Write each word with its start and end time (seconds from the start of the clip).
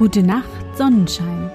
Gute 0.00 0.22
Nacht, 0.22 0.48
Sonnenschein. 0.78 1.50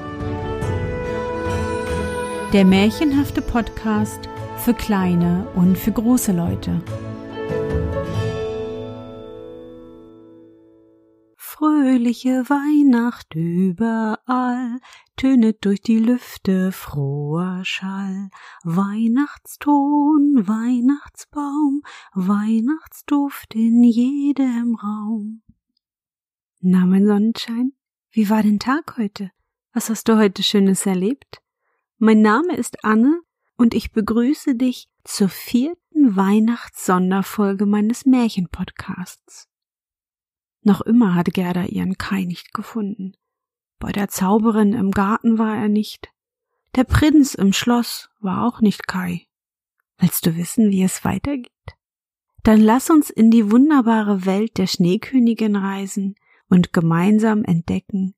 Der 2.53 2.63
märchenhafte 2.63 3.41
Podcast 3.41 4.29
für 4.57 4.75
kleine 4.75 5.47
und 5.55 5.75
für 5.75 5.91
große 5.91 6.31
Leute. 6.31 6.79
Fröhliche 11.35 12.47
Weihnacht 12.47 13.33
überall, 13.33 14.79
tönet 15.17 15.65
durch 15.65 15.81
die 15.81 15.97
Lüfte 15.97 16.71
froher 16.71 17.65
Schall. 17.65 18.29
Weihnachtston, 18.63 20.43
Weihnachtsbaum, 20.47 21.81
Weihnachtsduft 22.13 23.55
in 23.55 23.81
jedem 23.83 24.75
Raum. 24.75 25.41
Na, 26.61 26.85
mein 26.85 27.07
Sonnenschein, 27.07 27.74
wie 28.15 28.29
war 28.29 28.41
dein 28.41 28.59
Tag 28.59 28.95
heute? 28.97 29.29
Was 29.73 29.89
hast 29.89 30.07
du 30.07 30.17
heute 30.17 30.41
Schönes 30.41 30.85
erlebt? 30.85 31.41
Mein 31.97 32.21
Name 32.21 32.55
ist 32.55 32.85
Anne 32.85 33.19
und 33.57 33.73
ich 33.73 33.91
begrüße 33.91 34.55
dich 34.55 34.87
zur 35.03 35.27
vierten 35.27 36.15
Weihnachtssonderfolge 36.15 37.65
meines 37.65 38.05
Märchenpodcasts. 38.05 39.49
Noch 40.61 40.79
immer 40.79 41.13
hat 41.13 41.33
Gerda 41.33 41.65
ihren 41.65 41.97
Kai 41.97 42.23
nicht 42.23 42.53
gefunden. 42.53 43.17
Bei 43.79 43.91
der 43.91 44.07
Zauberin 44.07 44.71
im 44.71 44.91
Garten 44.91 45.37
war 45.37 45.57
er 45.57 45.67
nicht. 45.67 46.07
Der 46.75 46.85
Prinz 46.85 47.33
im 47.33 47.51
Schloss 47.51 48.09
war 48.21 48.47
auch 48.47 48.61
nicht 48.61 48.87
Kai. 48.87 49.27
Willst 49.97 50.25
du 50.25 50.37
wissen, 50.37 50.71
wie 50.71 50.83
es 50.83 51.03
weitergeht? 51.03 51.51
Dann 52.43 52.61
lass 52.61 52.89
uns 52.89 53.09
in 53.09 53.29
die 53.29 53.51
wunderbare 53.51 54.25
Welt 54.25 54.57
der 54.57 54.67
Schneekönigin 54.67 55.57
reisen, 55.57 56.15
und 56.49 56.73
gemeinsam 56.73 57.43
entdecken, 57.43 58.15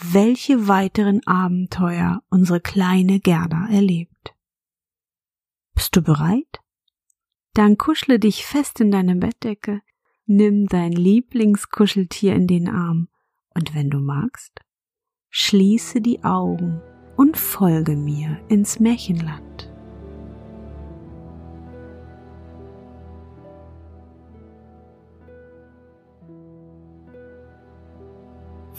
welche 0.00 0.68
weiteren 0.68 1.26
Abenteuer 1.26 2.22
unsere 2.28 2.60
kleine 2.60 3.20
Gerda 3.20 3.66
erlebt. 3.70 4.34
Bist 5.74 5.96
du 5.96 6.02
bereit? 6.02 6.60
Dann 7.54 7.78
kuschle 7.78 8.18
dich 8.18 8.44
fest 8.44 8.80
in 8.80 8.90
deine 8.90 9.16
Bettdecke, 9.16 9.80
nimm 10.26 10.66
dein 10.66 10.92
Lieblingskuscheltier 10.92 12.34
in 12.34 12.46
den 12.46 12.68
Arm 12.68 13.08
und 13.54 13.74
wenn 13.74 13.88
du 13.88 13.98
magst, 13.98 14.60
schließe 15.30 16.00
die 16.00 16.22
Augen 16.24 16.82
und 17.16 17.38
folge 17.38 17.96
mir 17.96 18.38
ins 18.48 18.78
Märchenland. 18.78 19.65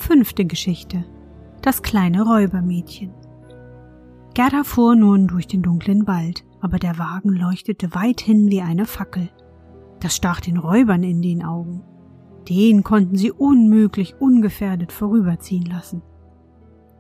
Fünfte 0.08 0.46
Geschichte. 0.46 1.04
Das 1.62 1.82
kleine 1.82 2.22
Räubermädchen. 2.22 3.14
Gerda 4.34 4.64
fuhr 4.64 4.96
nun 4.96 5.28
durch 5.28 5.48
den 5.48 5.62
dunklen 5.62 6.08
Wald, 6.08 6.46
aber 6.62 6.80
der 6.80 6.98
Wagen 6.98 7.34
leuchtete 7.34 7.94
weithin 7.94 8.50
wie 8.50 8.62
eine 8.62 8.86
Fackel. 8.86 9.30
Das 10.00 10.16
stach 10.16 10.40
den 10.40 10.56
Räubern 10.56 11.04
in 11.04 11.22
den 11.22 11.44
Augen. 11.44 11.84
Den 12.48 12.84
konnten 12.84 13.18
sie 13.18 13.34
unmöglich 13.34 14.16
ungefährdet 14.18 14.94
vorüberziehen 14.94 15.66
lassen. 15.66 16.02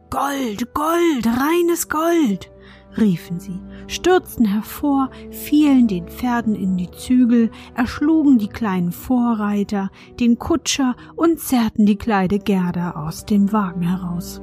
Gold, 0.09 0.73
Gold, 0.73 1.27
reines 1.27 1.88
Gold, 1.88 2.52
riefen 2.98 3.40
sie, 3.40 3.60
stürzten 3.88 4.46
hervor, 4.46 5.10
fielen 5.32 5.88
den 5.88 6.08
Pferden 6.08 6.56
in 6.56 6.78
die 6.78 6.92
Zügel, 6.92 7.52
erschlugen 7.76 8.38
die 8.38 8.50
kleinen 8.50 8.92
Vorreiter, 8.92 9.90
den 10.20 10.40
Kutscher 10.40 10.95
und 11.16 11.40
zerrten 11.40 11.86
die 11.86 11.98
kleine 11.98 12.40
Gerda 12.40 12.92
aus 12.92 13.26
dem 13.26 13.52
Wagen 13.52 13.84
heraus. 13.84 14.42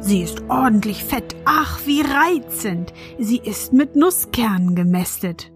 Sie 0.00 0.20
ist 0.20 0.42
ordentlich 0.48 1.04
fett, 1.04 1.36
ach, 1.44 1.80
wie 1.86 2.00
reizend, 2.00 2.92
sie 3.20 3.38
ist 3.38 3.72
mit 3.72 3.94
Nusskernen 3.94 4.74
gemästet, 4.74 5.52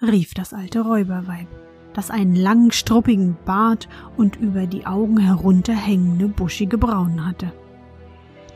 rief 0.00 0.32
das 0.32 0.54
alte 0.54 0.80
Räuberweib, 0.80 1.48
das 1.92 2.10
einen 2.10 2.34
langen, 2.34 2.72
struppigen 2.72 3.36
Bart 3.44 3.88
und 4.16 4.36
über 4.36 4.66
die 4.66 4.86
Augen 4.86 5.18
herunterhängende, 5.18 6.28
buschige 6.28 6.78
Brauen 6.78 7.26
hatte. 7.26 7.52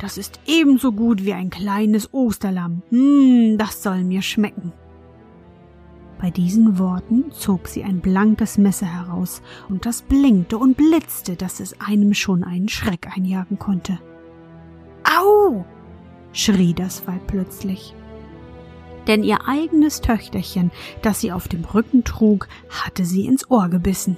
Das 0.03 0.19
ist 0.19 0.41
ebenso 0.47 0.91
gut 0.91 1.25
wie 1.25 1.33
ein 1.33 1.49
kleines 1.49 2.13
Osterlamm. 2.13 2.83
Hm, 2.91 3.57
das 3.57 3.85
soll 3.85 4.03
mir 4.03 4.21
schmecken. 4.21 4.73
Bei 6.21 6.29
diesen 6.31 6.77
Worten 6.81 7.31
zog 7.31 7.69
sie 7.69 7.85
ein 7.85 8.01
blankes 8.01 8.59
Messer 8.59 8.87
heraus, 8.87 9.43
und 9.69 9.87
das 9.87 10.03
blinkte 10.03 10.59
und 10.59 10.77
blitzte, 10.77 11.37
dass 11.37 11.61
es 11.61 11.81
einem 11.81 12.15
schon 12.15 12.43
einen 12.43 12.69
Schreck 12.69 13.17
einjagen 13.17 13.61
konnte. 13.61 14.01
Au! 15.05 15.65
schrie 16.33 16.75
das 16.75 17.07
Weib 17.07 17.29
plötzlich. 17.29 17.95
Denn 19.07 19.23
ihr 19.23 19.47
eigenes 19.47 20.01
Töchterchen, 20.01 20.73
das 21.03 21.21
sie 21.21 21.31
auf 21.31 21.47
dem 21.47 21.65
Rücken 21.65 22.03
trug, 22.03 22.49
hatte 22.69 23.05
sie 23.05 23.27
ins 23.27 23.49
Ohr 23.53 23.69
gebissen. 23.69 24.17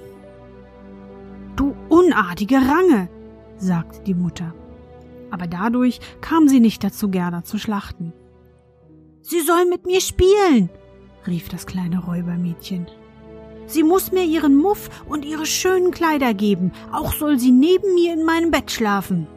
Du 1.55 1.75
unartige 1.89 2.55
Range, 2.55 3.07
sagte 3.57 4.01
die 4.01 4.15
Mutter 4.15 4.55
aber 5.35 5.47
dadurch 5.47 5.99
kam 6.21 6.47
sie 6.47 6.61
nicht 6.61 6.81
dazu, 6.81 7.09
Gerda 7.09 7.43
zu 7.43 7.57
schlachten. 7.57 8.13
Sie 9.21 9.41
soll 9.41 9.65
mit 9.65 9.85
mir 9.85 9.99
spielen, 9.99 10.69
rief 11.27 11.49
das 11.49 11.65
kleine 11.65 11.99
Räubermädchen. 11.99 12.87
Sie 13.67 13.83
muss 13.83 14.13
mir 14.13 14.23
ihren 14.23 14.55
Muff 14.55 14.89
und 15.09 15.25
ihre 15.25 15.45
schönen 15.45 15.91
Kleider 15.91 16.33
geben, 16.33 16.71
auch 16.93 17.11
soll 17.11 17.37
sie 17.37 17.51
neben 17.51 17.95
mir 17.95 18.13
in 18.13 18.23
meinem 18.23 18.49
Bett 18.49 18.71
schlafen. 18.71 19.27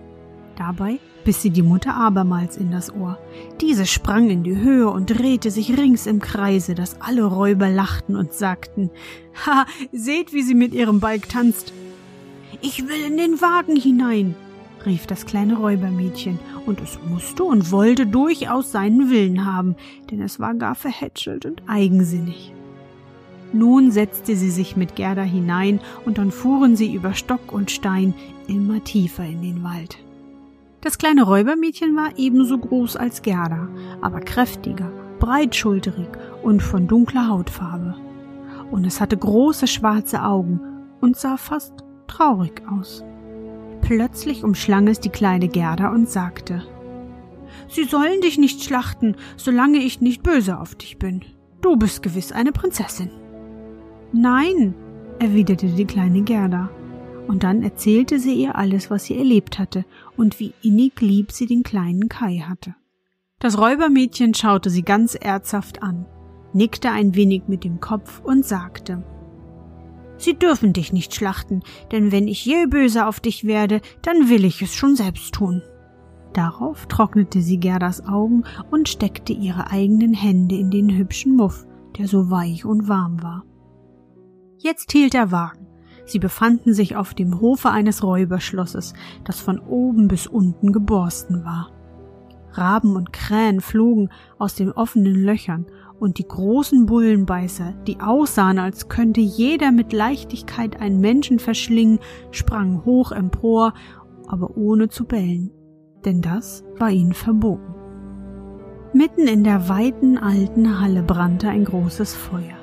Dabei 0.57 1.01
biss 1.25 1.43
sie 1.43 1.51
die 1.51 1.63
Mutter 1.63 1.97
abermals 1.97 2.57
in 2.57 2.71
das 2.71 2.95
Ohr. 2.95 3.19
Diese 3.61 3.85
sprang 3.85 4.31
in 4.31 4.45
die 4.45 4.57
Höhe 4.57 4.89
und 4.89 5.19
drehte 5.19 5.51
sich 5.51 5.77
rings 5.77 6.07
im 6.07 6.21
Kreise, 6.21 6.77
dass 6.77 7.01
alle 7.01 7.25
Räuber 7.25 7.71
lachten 7.71 8.15
und 8.15 8.35
sagten, 8.35 8.91
Ha, 9.47 9.67
seht, 9.91 10.33
wie 10.33 10.43
sie 10.43 10.55
mit 10.55 10.75
ihrem 10.75 11.01
Balg 11.01 11.29
tanzt. 11.29 11.73
Ich 12.61 12.87
will 12.87 13.05
in 13.05 13.17
den 13.17 13.41
Wagen 13.41 13.75
hinein, 13.75 14.37
rief 14.87 15.07
das 15.07 15.27
kleine 15.27 15.57
Räubermädchen, 15.57 16.39
und 16.67 16.81
es 16.81 16.99
musste 17.09 17.45
und 17.45 17.71
wollte 17.71 18.07
durchaus 18.07 18.73
seinen 18.73 19.11
Willen 19.11 19.45
haben, 19.45 19.77
denn 20.11 20.21
es 20.21 20.39
war 20.41 20.55
gar 20.55 20.75
verhätschelt 20.75 21.47
und 21.47 21.63
eigensinnig. 21.67 22.53
Nun 23.53 23.91
setzte 23.91 24.37
sie 24.37 24.51
sich 24.51 24.77
mit 24.77 24.95
Gerda 24.97 25.23
hinein, 25.23 25.81
und 26.05 26.19
dann 26.19 26.31
fuhren 26.31 26.77
sie 26.77 26.93
über 26.93 27.15
Stock 27.15 27.53
und 27.53 27.71
Stein 27.71 28.15
immer 28.47 28.83
tiefer 28.85 29.25
in 29.25 29.43
den 29.43 29.63
Wald. 29.65 29.99
Das 30.81 30.99
kleine 30.99 31.25
Räubermädchen 31.25 31.97
war 31.97 32.11
ebenso 32.17 32.57
groß 32.59 32.97
als 32.97 33.23
Gerda, 33.23 33.69
aber 34.01 34.21
kräftiger, 34.21 34.91
breitschulterig 35.19 36.09
und 36.43 36.63
von 36.63 36.87
dunkler 36.87 37.29
Hautfarbe. 37.29 37.97
Und 38.71 38.87
es 38.87 39.01
hatte 39.01 39.17
große 39.17 39.67
schwarze 39.67 40.23
Augen 40.23 40.61
und 41.01 41.17
sah 41.17 41.37
fast 41.37 41.73
traurig 42.07 42.63
aus. 42.71 43.03
Plötzlich 43.89 44.45
umschlang 44.45 44.87
es 44.87 45.01
die 45.01 45.09
kleine 45.09 45.49
Gerda 45.49 45.89
und 45.89 46.11
sagte 46.11 46.63
Sie 47.71 47.85
sollen 47.85 48.21
dich 48.21 48.37
nicht 48.37 48.63
schlachten, 48.63 49.17
solange 49.39 49.79
ich 49.79 50.03
nicht 50.03 50.23
böse 50.23 50.61
auf 50.61 50.75
dich 50.75 50.99
bin. 50.99 51.25
Du 51.63 51.75
bist 51.77 52.03
gewiss 52.03 52.31
eine 52.31 52.53
Prinzessin. 52.53 53.09
Nein, 54.13 54.75
erwiderte 55.19 55.69
die 55.69 55.87
kleine 55.87 56.21
Gerda, 56.21 56.69
und 57.29 57.45
dann 57.45 57.63
erzählte 57.63 58.19
sie 58.19 58.35
ihr 58.35 58.57
alles, 58.57 58.91
was 58.91 59.05
sie 59.05 59.17
erlebt 59.17 59.59
hatte 59.59 59.87
und 60.19 60.39
wie 60.39 60.53
innig 60.63 61.01
lieb 61.01 61.33
sie 61.33 61.47
den 61.47 61.63
kleinen 61.63 62.11
Kai 62.11 62.45
hatte. 62.47 62.75
Das 63.39 63.57
Räubermädchen 63.57 64.35
schaute 64.35 64.69
sie 64.69 64.83
ganz 64.83 65.15
ernsthaft 65.15 65.83
an, 65.83 66.05
nickte 66.53 66.91
ein 66.91 67.15
wenig 67.15 67.45
mit 67.49 67.65
dem 67.65 67.81
Kopf 67.81 68.21
und 68.23 68.45
sagte 68.45 69.03
Sie 70.19 70.37
dürfen 70.37 70.73
dich 70.73 70.93
nicht 70.93 71.15
schlachten, 71.15 71.63
denn 71.93 72.13
wenn 72.13 72.29
ich 72.29 72.45
je 72.45 72.67
böse 72.67 73.07
auf 73.07 73.21
dich 73.21 73.45
werde, 73.45 73.81
dann 74.03 74.29
will 74.29 74.45
ich 74.45 74.61
es 74.61 74.75
schon 74.75 74.97
selbst 74.97 75.33
tun. 75.33 75.63
Darauf 76.33 76.87
trocknete 76.87 77.41
sie 77.41 77.59
Gerdas 77.59 78.07
Augen 78.07 78.45
und 78.71 78.89
steckte 78.89 79.33
ihre 79.33 79.71
eigenen 79.71 80.13
Hände 80.13 80.57
in 80.57 80.71
den 80.71 80.91
hübschen 80.91 81.37
Muff, 81.37 81.67
der 81.97 82.09
so 82.09 82.31
weich 82.31 82.65
und 82.65 82.89
warm 82.89 83.23
war. 83.23 83.45
Jetzt 84.59 84.93
hielt 84.93 85.15
der 85.15 85.31
Wagen. 85.31 85.67
Sie 86.05 86.19
befanden 86.19 86.75
sich 86.75 86.97
auf 86.97 87.15
dem 87.15 87.41
Hofe 87.41 87.71
eines 87.71 88.03
Räuberschlosses, 88.03 88.95
das 89.25 89.41
von 89.41 89.59
oben 89.59 90.09
bis 90.09 90.27
unten 90.27 90.73
geborsten 90.73 91.45
war. 91.45 91.71
Raben 92.53 92.97
und 92.97 93.13
Krähen 93.13 93.61
flogen 93.61 94.09
aus 94.39 94.55
den 94.55 94.73
offenen 94.73 95.15
Löchern 95.15 95.67
und 95.99 96.19
die 96.19 96.27
großen 96.27 96.87
Bullenbeißer, 96.87 97.75
die 97.87 98.01
aussahen, 98.01 98.59
als 98.59 98.89
könnte 98.89 99.21
jeder 99.21 99.73
mit 99.73 99.93
Leichtigkeit 99.93 100.81
einen 100.81 101.01
Menschen 101.01 101.39
verschlingen, 101.39 101.99
sprangen 102.31 102.85
hoch 102.85 103.13
empor, 103.13 103.75
aber 104.27 104.57
ohne 104.57 104.89
zu 104.89 105.05
bellen, 105.05 105.51
denn 106.05 106.21
das 106.23 106.65
war 106.79 106.91
ihnen 106.91 107.15
verboten. 107.15 107.75
Mitten 108.93 109.27
in 109.27 109.45
der 109.45 109.69
weiten 109.69 110.17
alten 110.17 110.81
Halle 110.81 111.03
brannte 111.03 111.49
ein 111.49 111.65
großes 111.65 112.15
Feuer. 112.15 112.57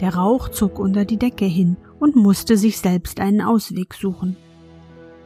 Der 0.00 0.14
Rauch 0.14 0.48
zog 0.50 0.78
unter 0.78 1.04
die 1.04 1.16
Decke 1.16 1.46
hin 1.46 1.76
und 1.98 2.16
musste 2.16 2.56
sich 2.56 2.78
selbst 2.78 3.20
einen 3.20 3.40
Ausweg 3.40 3.94
suchen. 3.94 4.36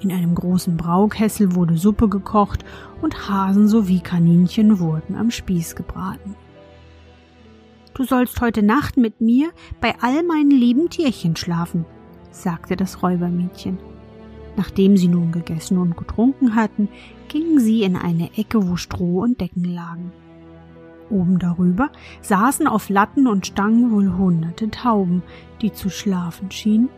In 0.01 0.13
einem 0.13 0.35
großen 0.35 0.77
Braukessel 0.77 1.57
wurde 1.57 1.77
Suppe 1.77 2.09
gekocht 2.09 2.65
und 3.03 3.29
Hasen 3.29 3.67
sowie 3.67 3.99
Kaninchen 3.99 4.79
wurden 4.79 5.17
am 5.17 5.31
Spieß 5.31 5.75
gebraten. 5.75 6.37
Du 7.95 8.05
sollst 8.05 8.41
heute 8.41 8.63
Nacht 8.63 8.97
mit 8.97 9.21
mir 9.21 9.51
bei 9.81 9.95
all 10.01 10.23
meinen 10.23 10.51
lieben 10.51 10.89
Tierchen 10.89 11.37
schlafen, 11.37 11.85
sagte 12.31 12.77
das 12.77 13.03
Räubermädchen. 13.03 13.79
Nachdem 14.57 14.97
sie 14.97 15.09
nun 15.09 15.33
gegessen 15.33 15.79
und 15.79 15.97
getrunken 15.97 16.55
hatten, 16.55 16.89
gingen 17.29 17.61
sie 17.61 17.83
in 17.83 17.97
eine 17.97 18.37
Ecke, 18.37 18.69
wo 18.69 18.77
Stroh 18.77 19.21
und 19.23 19.41
Decken 19.41 19.65
lagen. 19.65 20.13
Oben 21.11 21.39
darüber 21.39 21.91
saßen 22.23 22.67
auf 22.67 22.89
Latten 22.89 23.27
und 23.27 23.47
Stangen 23.47 23.93
wohl 23.93 24.17
hunderte 24.17 24.71
Tauben, 24.71 25.23
die 25.63 25.73
zu 25.73 25.91
schlafen 25.91 26.51
schienen, 26.51 26.89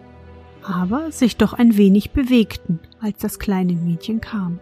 aber 0.62 1.12
sich 1.12 1.36
doch 1.36 1.52
ein 1.52 1.76
wenig 1.76 2.10
bewegten, 2.12 2.80
als 3.00 3.18
das 3.18 3.38
kleine 3.38 3.74
Mädchen 3.74 4.20
kam. 4.20 4.58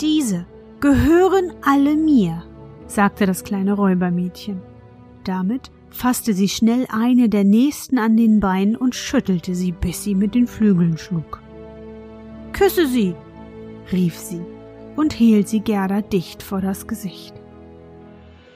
Diese 0.00 0.46
gehören 0.80 1.52
alle 1.62 1.94
mir, 1.94 2.42
sagte 2.86 3.26
das 3.26 3.44
kleine 3.44 3.74
Räubermädchen. 3.74 4.71
Damit 5.24 5.70
fasste 5.90 6.34
sie 6.34 6.48
schnell 6.48 6.86
eine 6.90 7.28
der 7.28 7.44
nächsten 7.44 7.98
an 7.98 8.16
den 8.16 8.40
Beinen 8.40 8.76
und 8.76 8.94
schüttelte 8.94 9.54
sie, 9.54 9.72
bis 9.72 10.02
sie 10.02 10.14
mit 10.14 10.34
den 10.34 10.46
Flügeln 10.46 10.98
schlug. 10.98 11.40
Küsse 12.52 12.86
sie, 12.86 13.14
rief 13.92 14.16
sie 14.18 14.40
und 14.96 15.12
hielt 15.12 15.48
sie 15.48 15.60
Gerda 15.60 16.00
dicht 16.00 16.42
vor 16.42 16.60
das 16.60 16.86
Gesicht. 16.86 17.34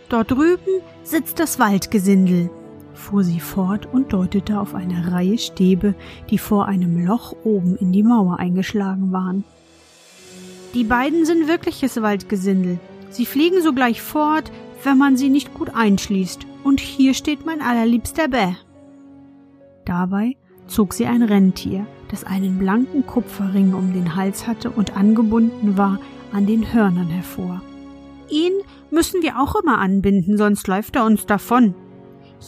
Dort 0.09 0.31
drüben 0.31 0.83
sitzt 1.03 1.39
das 1.39 1.59
Waldgesindel, 1.59 2.51
fuhr 2.95 3.25
sie 3.25 3.41
fort 3.41 3.89
und 3.93 4.13
deutete 4.13 4.59
auf 4.61 4.75
eine 4.75 5.13
Reihe 5.13 5.39
Stäbe, 5.39 5.95
die 6.31 6.39
vor 6.39 6.67
einem 6.67 7.05
Loch 7.05 7.35
oben 7.45 7.77
in 7.77 7.93
die 7.93 8.03
Mauer 8.03 8.39
eingeschlagen 8.39 9.13
waren. 9.13 9.45
Die 10.75 10.85
beiden 10.85 11.25
sind 11.25 11.49
wirkliches 11.49 12.01
Waldgesindel. 12.03 12.79
Sie 13.11 13.25
fliegen 13.25 13.63
sogleich 13.63 14.03
fort, 14.03 14.51
wenn 14.83 14.99
man 14.99 15.17
sie 15.17 15.31
nicht 15.31 15.55
gut 15.55 15.71
einschließt, 15.75 16.47
und 16.67 16.81
hier 16.81 17.15
steht 17.15 17.47
mein 17.47 17.63
allerliebster 17.63 18.27
Bä. 18.27 18.57
Dabei 19.85 20.37
zog 20.67 20.95
sie 20.95 21.07
ein 21.07 21.23
Rentier, 21.23 21.87
das 22.11 22.25
einen 22.25 22.59
blanken 22.59 23.07
Kupferring 23.07 23.73
um 23.73 23.93
den 23.93 24.17
Hals 24.17 24.49
hatte 24.49 24.71
und 24.71 24.97
angebunden 24.97 25.79
war 25.79 26.01
an 26.33 26.45
den 26.45 26.73
Hörnern 26.73 27.07
hervor. 27.07 27.63
Ihn 28.29 28.53
müssen 28.91 29.23
wir 29.23 29.41
auch 29.41 29.55
immer 29.55 29.79
anbinden, 29.79 30.37
sonst 30.37 30.67
läuft 30.67 30.97
er 30.97 31.05
uns 31.05 31.25
davon. 31.25 31.77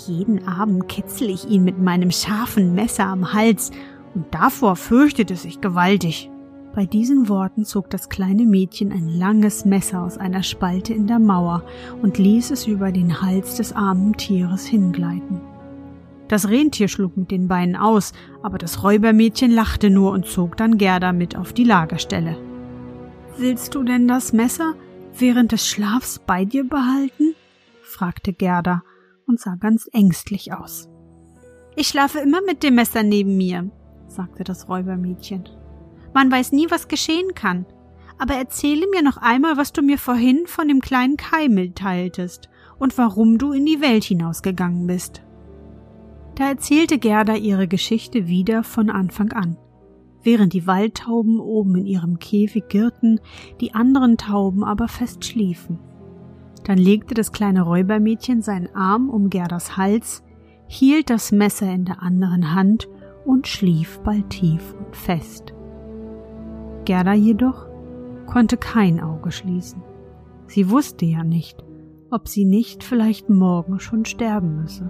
Jeden 0.09 0.49
Abend 0.49 0.88
kitzel 0.88 1.31
ich 1.31 1.49
ihn 1.49 1.62
mit 1.62 1.79
meinem 1.79 2.11
scharfen 2.11 2.75
Messer 2.75 3.06
am 3.06 3.32
Hals, 3.32 3.71
und 4.14 4.26
davor 4.32 4.75
fürchtet 4.75 5.31
es 5.31 5.43
sich 5.43 5.61
gewaltig. 5.61 6.29
Bei 6.75 6.87
diesen 6.87 7.29
Worten 7.29 7.65
zog 7.65 7.91
das 7.91 8.09
kleine 8.09 8.44
Mädchen 8.44 8.93
ein 8.93 9.09
langes 9.09 9.65
Messer 9.65 10.03
aus 10.03 10.19
einer 10.19 10.43
Spalte 10.43 10.94
in 10.94 11.06
der 11.06 11.19
Mauer 11.19 11.65
und 12.03 12.19
ließ 12.19 12.50
es 12.50 12.67
über 12.67 12.93
den 12.93 13.23
Hals 13.23 13.56
des 13.56 13.73
armen 13.73 14.17
Tieres 14.17 14.67
hingleiten. 14.67 15.41
Das 16.29 16.49
Rentier 16.49 16.88
schlug 16.88 17.17
mit 17.17 17.31
den 17.31 17.49
Beinen 17.49 17.75
aus, 17.75 18.12
aber 18.43 18.59
das 18.59 18.82
Räubermädchen 18.82 19.50
lachte 19.50 19.88
nur 19.88 20.12
und 20.12 20.26
zog 20.26 20.56
dann 20.59 20.76
Gerda 20.76 21.12
mit 21.12 21.37
auf 21.37 21.55
die 21.55 21.65
Lagerstelle. 21.65 22.37
Willst 23.38 23.75
du 23.75 23.82
denn 23.82 24.06
das 24.06 24.32
Messer 24.32 24.75
während 25.17 25.53
des 25.53 25.67
Schlafs 25.67 26.19
bei 26.19 26.44
dir 26.44 26.69
behalten? 26.69 27.35
fragte 27.82 28.35
Gerda 28.35 28.82
und 29.26 29.41
sah 29.41 29.55
ganz 29.56 29.88
ängstlich 29.93 30.53
aus. 30.53 30.88
Ich 31.76 31.88
schlafe 31.88 32.19
immer 32.19 32.43
mit 32.43 32.62
dem 32.62 32.75
Messer 32.75 33.03
neben 33.03 33.37
mir, 33.37 33.71
sagte 34.09 34.44
das 34.44 34.69
Räubermädchen. 34.69 35.49
Man 36.14 36.31
weiß 36.31 36.52
nie, 36.52 36.70
was 36.70 36.88
geschehen 36.88 37.34
kann. 37.34 37.66
Aber 38.19 38.34
erzähle 38.34 38.87
mir 38.93 39.02
noch 39.02 39.19
einmal, 39.19 39.56
was 39.56 39.72
du 39.72 39.82
mir 39.82 39.99
vorhin 39.99 40.46
von 40.46 40.66
dem 40.66 40.81
kleinen 40.81 41.16
Kai 41.16 41.49
mitteiltest 41.49 42.49
und 42.78 42.99
warum 42.99 43.38
du 43.38 43.52
in 43.52 43.64
die 43.64 43.81
Welt 43.81 44.05
hinausgegangen 44.05 44.87
bist. 44.87 45.22
Da 46.34 46.49
erzählte 46.49 46.99
Gerda 46.99 47.34
ihre 47.34 47.69
Geschichte 47.69 48.26
wieder 48.26 48.64
von 48.64 48.90
Anfang 48.90 49.32
an 49.32 49.56
während 50.22 50.52
die 50.52 50.66
Waldtauben 50.66 51.40
oben 51.40 51.76
in 51.76 51.87
ihrem 51.87 52.19
Käfig 52.19 52.69
girrten, 52.69 53.20
die 53.61 53.75
anderen 53.75 54.16
Tauben 54.16 54.64
aber 54.64 54.88
fest 54.88 55.25
schliefen. 55.25 55.78
Dann 56.64 56.78
legte 56.78 57.14
das 57.14 57.32
kleine 57.32 57.62
Räubermädchen 57.62 58.43
seinen 58.43 58.75
Arm 58.75 59.08
um 59.08 59.31
Gerdas 59.31 59.76
Hals, 59.76 60.22
hielt 60.66 61.08
das 61.08 61.32
Messer 61.32 61.72
in 61.72 61.87
der 61.87 62.02
anderen 62.02 62.54
Hand 62.54 62.88
und 63.25 63.46
schlief 63.46 64.00
bald 64.00 64.28
tief 64.31 64.75
und 64.78 64.94
fest. 64.94 65.54
Gerda 66.88 67.12
jedoch 67.12 67.67
konnte 68.25 68.56
kein 68.56 68.99
Auge 68.99 69.31
schließen. 69.31 69.82
Sie 70.46 70.70
wusste 70.70 71.05
ja 71.05 71.23
nicht, 71.23 71.62
ob 72.11 72.29
sie 72.29 72.46
nicht 72.46 72.82
vielleicht 72.82 73.29
morgen 73.29 73.79
schon 73.79 74.06
sterben 74.06 74.56
müsse. 74.62 74.88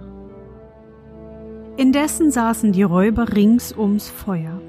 Indessen 1.75 2.31
saßen 2.31 2.71
die 2.71 2.83
Räuber 2.83 3.35
rings 3.35 3.77
ums 3.77 4.07
Feuer 4.07 4.61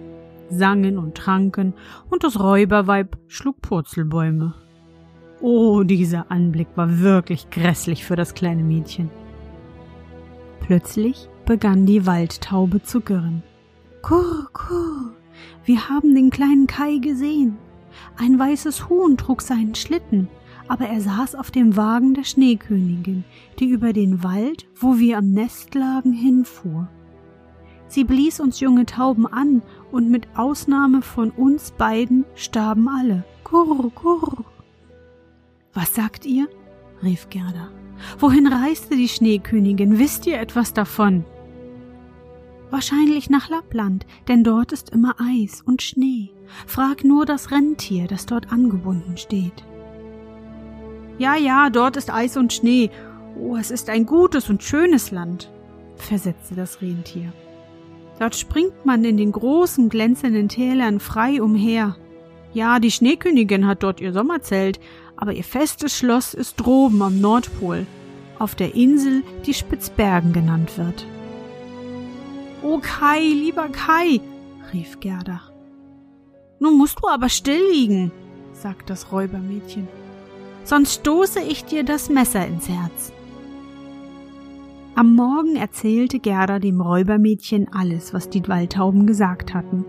sangen 0.50 0.99
und 0.99 1.15
tranken, 1.15 1.75
und 2.09 2.25
das 2.25 2.41
Räuberweib 2.41 3.17
schlug 3.29 3.62
Purzelbäume. 3.62 4.55
Oh, 5.41 5.85
dieser 5.85 6.29
Anblick 6.32 6.67
war 6.75 6.99
wirklich 6.99 7.49
grässlich 7.50 8.05
für 8.05 8.17
das 8.17 8.35
kleine 8.35 8.65
Mädchen. 8.65 9.11
Plötzlich 10.59 11.29
begann 11.47 11.87
die 11.87 12.05
Waldtaube 12.05 12.82
zu 12.82 13.00
girren. 13.00 13.44
Kurr, 14.03 14.49
kurr, 14.53 15.12
wir 15.70 15.88
haben 15.88 16.17
den 16.17 16.31
kleinen 16.31 16.67
Kai 16.67 16.96
gesehen. 16.96 17.56
Ein 18.17 18.37
weißes 18.37 18.88
Huhn 18.88 19.17
trug 19.17 19.40
seinen 19.40 19.76
Schlitten, 19.76 20.26
aber 20.67 20.87
er 20.87 21.00
saß 21.00 21.37
auf 21.37 21.52
dem 21.52 21.76
Wagen 21.76 22.12
der 22.12 22.25
Schneekönigin, 22.25 23.22
die 23.61 23.67
über 23.67 23.93
den 23.93 24.25
Wald, 24.25 24.67
wo 24.75 24.99
wir 24.99 25.19
am 25.19 25.31
Nest 25.31 25.76
lagen, 25.76 26.12
hinfuhr. 26.12 26.88
Sie 27.87 28.02
blies 28.02 28.40
uns 28.40 28.58
junge 28.58 28.84
Tauben 28.84 29.28
an, 29.28 29.62
und 29.93 30.11
mit 30.11 30.26
Ausnahme 30.34 31.02
von 31.02 31.31
uns 31.31 31.70
beiden 31.70 32.25
starben 32.34 32.88
alle. 32.88 33.22
Kurr, 33.44 33.93
kurr. 33.94 34.44
Was 35.72 35.94
sagt 35.94 36.26
ihr? 36.26 36.49
rief 37.00 37.28
Gerda. 37.31 37.69
Wohin 38.19 38.49
reiste 38.49 38.96
die 38.96 39.08
Schneekönigin? 39.08 40.00
Wisst 40.00 40.26
ihr 40.26 40.40
etwas 40.40 40.72
davon? 40.72 41.25
Wahrscheinlich 42.70 43.31
nach 43.31 43.48
Lappland, 43.48 44.06
denn 44.29 44.44
dort 44.44 44.70
ist 44.70 44.91
immer 44.91 45.17
Eis 45.19 45.60
und 45.60 45.82
Schnee. 45.82 46.31
Frag 46.67 47.03
nur 47.03 47.27
das 47.27 47.50
Rentier, 47.50 48.06
das 48.06 48.27
dort 48.27 48.53
angebunden 48.53 49.17
steht. 49.17 49.65
Ja, 51.19 51.36
ja, 51.36 51.69
dort 51.69 51.96
ist 51.96 52.12
Eis 52.12 52.36
und 52.36 52.53
Schnee. 52.53 52.91
Oh, 53.36 53.56
es 53.56 53.70
ist 53.70 53.91
ein 53.91 54.06
gutes 54.06 54.48
und 54.48 54.62
schönes 54.62 55.10
Land, 55.10 55.50
versetzte 55.96 56.55
das 56.55 56.81
Rentier. 56.81 57.32
Dort 58.20 58.36
springt 58.36 58.84
man 58.84 59.05
in 59.05 59.17
den 59.17 59.32
großen 59.32 59.89
glänzenden 59.89 60.48
Tälern 60.48 61.00
frei 61.00 61.43
umher. 61.43 61.96
Ja, 62.53 62.79
die 62.79 62.91
Schneekönigin 62.91 63.67
hat 63.67 63.82
dort 63.82 64.00
ihr 64.00 64.12
Sommerzelt, 64.12 64.79
aber 65.17 65.32
ihr 65.32 65.44
festes 65.44 65.96
Schloss 65.96 66.34
ist 66.34 66.56
droben 66.56 67.03
am 67.03 67.20
Nordpol, 67.20 67.86
auf 68.39 68.55
der 68.55 68.74
Insel, 68.74 69.22
die 69.44 69.55
Spitzbergen 69.55 70.32
genannt 70.32 70.79
wird. 70.79 71.06
O 72.62 72.79
Kai, 72.79 73.20
lieber 73.20 73.69
Kai, 73.69 74.20
rief 74.72 75.00
Gerda. 75.00 75.40
Nun 76.58 76.76
musst 76.76 76.98
du 77.02 77.08
aber 77.08 77.31
still 77.31 77.62
liegen, 77.72 78.12
sagt 78.52 78.90
das 78.90 79.12
Räubermädchen, 79.12 79.88
sonst 80.64 81.00
stoße 81.00 81.40
ich 81.40 81.64
dir 81.64 81.84
das 81.84 82.10
Messer 82.10 82.46
ins 82.46 82.69
Herz. 82.69 83.12
Am 84.94 85.14
Morgen 85.14 85.56
erzählte 85.56 86.19
Gerda 86.19 86.58
dem 86.58 86.82
Räubermädchen 86.82 87.72
alles, 87.72 88.12
was 88.12 88.29
die 88.29 88.46
Waldtauben 88.46 89.06
gesagt 89.06 89.55
hatten. 89.55 89.86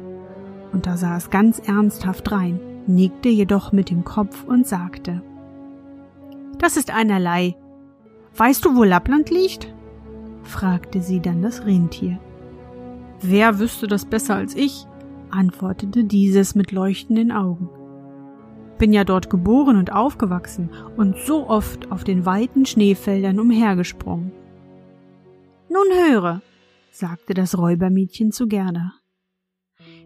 Und 0.71 0.85
da 0.85 0.95
sah 0.95 1.17
es 1.17 1.29
ganz 1.29 1.59
ernsthaft 1.59 2.31
rein, 2.31 2.57
nickte 2.87 3.27
jedoch 3.27 3.73
mit 3.73 3.89
dem 3.89 4.05
Kopf 4.05 4.45
und 4.45 4.65
sagte 4.65 5.21
Das 6.57 6.77
ist 6.77 6.95
einerlei. 6.95 7.57
Weißt 8.37 8.63
du, 8.63 8.77
wo 8.77 8.85
Lappland 8.85 9.29
liegt? 9.29 9.73
fragte 10.43 11.01
sie 11.01 11.19
dann 11.19 11.41
das 11.41 11.65
Rentier. 11.65 12.17
Wer 13.21 13.59
wüsste 13.59 13.87
das 13.87 14.05
besser 14.05 14.35
als 14.35 14.55
ich? 14.55 14.87
antwortete 15.29 16.03
dieses 16.03 16.55
mit 16.55 16.71
leuchtenden 16.71 17.31
Augen. 17.31 17.69
Bin 18.79 18.91
ja 18.91 19.03
dort 19.03 19.29
geboren 19.29 19.77
und 19.77 19.93
aufgewachsen 19.93 20.71
und 20.97 21.17
so 21.19 21.47
oft 21.47 21.91
auf 21.91 22.03
den 22.03 22.25
weiten 22.25 22.65
Schneefeldern 22.65 23.39
umhergesprungen. 23.39 24.31
Nun 25.69 25.87
höre, 25.93 26.41
sagte 26.91 27.33
das 27.33 27.57
Räubermädchen 27.57 28.31
zu 28.31 28.47
Gerda. 28.47 28.93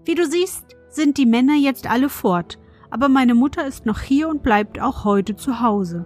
Wie 0.03 0.15
du 0.15 0.27
siehst, 0.27 0.75
sind 0.89 1.17
die 1.17 1.25
Männer 1.25 1.55
jetzt 1.55 1.89
alle 1.89 2.09
fort, 2.09 2.59
aber 2.89 3.09
meine 3.09 3.33
Mutter 3.33 3.65
ist 3.65 3.85
noch 3.85 4.01
hier 4.01 4.27
und 4.27 4.43
bleibt 4.43 4.79
auch 4.79 5.05
heute 5.05 5.35
zu 5.35 5.61
Hause. 5.61 6.05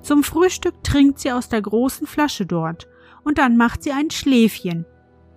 Zum 0.00 0.22
Frühstück 0.22 0.84
trinkt 0.84 1.18
sie 1.18 1.32
aus 1.32 1.48
der 1.48 1.62
großen 1.62 2.06
Flasche 2.06 2.44
dort, 2.44 2.86
und 3.24 3.38
dann 3.38 3.56
macht 3.56 3.82
sie 3.82 3.92
ein 3.92 4.10
Schläfchen. 4.10 4.84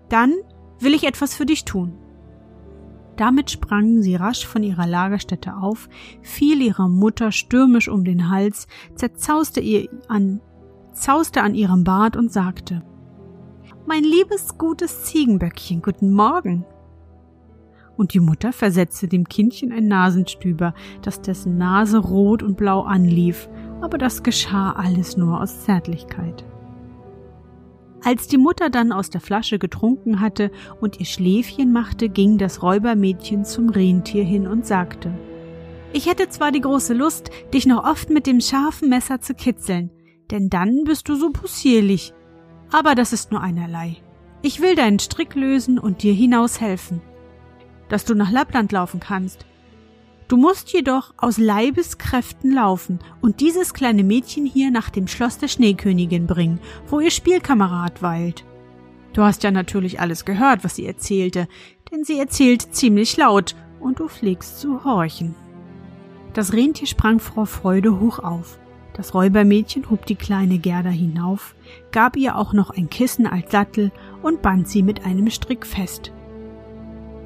Dann 0.10 0.34
will 0.80 0.94
ich 0.94 1.06
etwas 1.06 1.36
für 1.36 1.46
dich 1.46 1.66
tun. 1.66 1.94
Damit 3.18 3.50
sprangen 3.50 4.04
sie 4.04 4.16
rasch 4.16 4.46
von 4.46 4.62
ihrer 4.62 4.86
Lagerstätte 4.86 5.58
auf, 5.58 5.90
fiel 6.22 6.62
ihrer 6.62 6.88
Mutter 6.88 7.32
stürmisch 7.32 7.90
um 7.90 8.04
den 8.04 8.30
Hals, 8.30 8.68
zerzauste 8.94 9.60
ihr 9.60 9.90
an, 10.08 10.40
zauste 10.94 11.42
an 11.42 11.56
ihrem 11.56 11.84
Bart 11.84 12.16
und 12.16 12.32
sagte, 12.32 12.84
Mein 13.88 14.04
liebes, 14.04 14.60
gutes 14.60 15.06
Ziegenböckchen, 15.06 15.82
guten 15.82 16.12
Morgen. 16.12 16.64
Und 17.98 18.14
die 18.14 18.20
Mutter 18.20 18.54
versetzte 18.54 19.08
dem 19.08 19.28
Kindchen 19.28 19.72
ein 19.72 19.88
Nasenstüber, 19.88 20.76
das 21.02 21.20
dessen 21.20 21.58
Nase 21.58 21.98
rot 21.98 22.44
und 22.44 22.56
blau 22.56 22.82
anlief, 22.84 23.50
aber 23.82 23.98
das 23.98 24.22
geschah 24.22 24.74
alles 24.74 25.18
nur 25.18 25.42
aus 25.42 25.64
Zärtlichkeit. 25.66 26.46
Als 28.04 28.28
die 28.28 28.38
Mutter 28.38 28.70
dann 28.70 28.92
aus 28.92 29.10
der 29.10 29.22
Flasche 29.22 29.60
getrunken 29.60 30.22
hatte 30.22 30.52
und 30.80 31.00
ihr 31.00 31.06
Schläfchen 31.06 31.72
machte, 31.72 32.10
ging 32.10 32.38
das 32.38 32.62
Räubermädchen 32.62 33.44
zum 33.44 33.70
Rentier 33.70 34.24
hin 34.24 34.48
und 34.48 34.66
sagte 34.66 35.12
Ich 35.94 36.08
hätte 36.08 36.30
zwar 36.30 36.52
die 36.52 36.62
große 36.62 36.94
Lust, 36.94 37.32
dich 37.54 37.66
noch 37.66 37.84
oft 37.84 38.10
mit 38.10 38.28
dem 38.28 38.40
scharfen 38.40 38.90
Messer 38.90 39.20
zu 39.20 39.34
kitzeln, 39.34 39.90
denn 40.32 40.50
dann 40.50 40.84
bist 40.84 41.10
du 41.10 41.16
so 41.16 41.32
possierlich. 41.32 42.14
Aber 42.72 42.96
das 42.96 43.14
ist 43.14 43.32
nur 43.32 43.42
einerlei. 43.42 43.98
Ich 44.42 44.62
will 44.62 44.76
deinen 44.76 45.00
Strick 45.00 45.36
lösen 45.36 45.80
und 45.80 46.04
dir 46.04 46.14
hinaushelfen, 46.14 47.02
dass 47.90 48.06
du 48.06 48.14
nach 48.14 48.32
Lappland 48.32 48.72
laufen 48.72 49.00
kannst. 49.00 49.46
Du 50.28 50.36
musst 50.36 50.74
jedoch 50.74 51.14
aus 51.16 51.38
Leibeskräften 51.38 52.52
laufen 52.52 53.00
und 53.22 53.40
dieses 53.40 53.74
kleine 53.74 54.04
Mädchen 54.04 54.46
hier 54.46 54.72
nach 54.72 54.90
dem 54.90 55.08
Schloss 55.08 55.38
der 55.38 55.48
Schneekönigin 55.48 56.28
bringen, 56.28 56.60
wo 56.88 57.00
ihr 57.00 57.12
Spielkamerad 57.12 58.02
weilt. 58.02 58.44
Du 59.14 59.24
hast 59.24 59.44
ja 59.44 59.52
natürlich 59.52 60.02
alles 60.02 60.26
gehört, 60.26 60.66
was 60.66 60.76
sie 60.76 60.86
erzählte, 60.86 61.48
denn 61.92 62.04
sie 62.04 62.20
erzählt 62.20 62.76
ziemlich 62.76 63.16
laut 63.16 63.56
und 63.80 64.00
du 64.00 64.10
pflegst 64.10 64.60
zu 64.60 64.84
horchen. 64.84 65.34
Das 66.34 66.52
Rentier 66.52 66.88
sprang 66.88 67.20
vor 67.20 67.48
Freude 67.48 68.00
hoch 68.00 68.20
auf. 68.20 68.60
Das 68.94 69.14
Räubermädchen 69.14 69.90
hob 69.90 70.06
die 70.08 70.16
kleine 70.16 70.58
Gerda 70.58 70.90
hinauf, 70.90 71.56
gab 71.92 72.18
ihr 72.18 72.36
auch 72.36 72.52
noch 72.52 72.72
ein 72.72 72.90
Kissen 72.90 73.28
als 73.28 73.52
Sattel 73.52 73.92
und 74.24 74.42
band 74.42 74.68
sie 74.68 74.84
mit 74.84 75.06
einem 75.06 75.30
Strick 75.30 75.66
fest. 75.66 76.12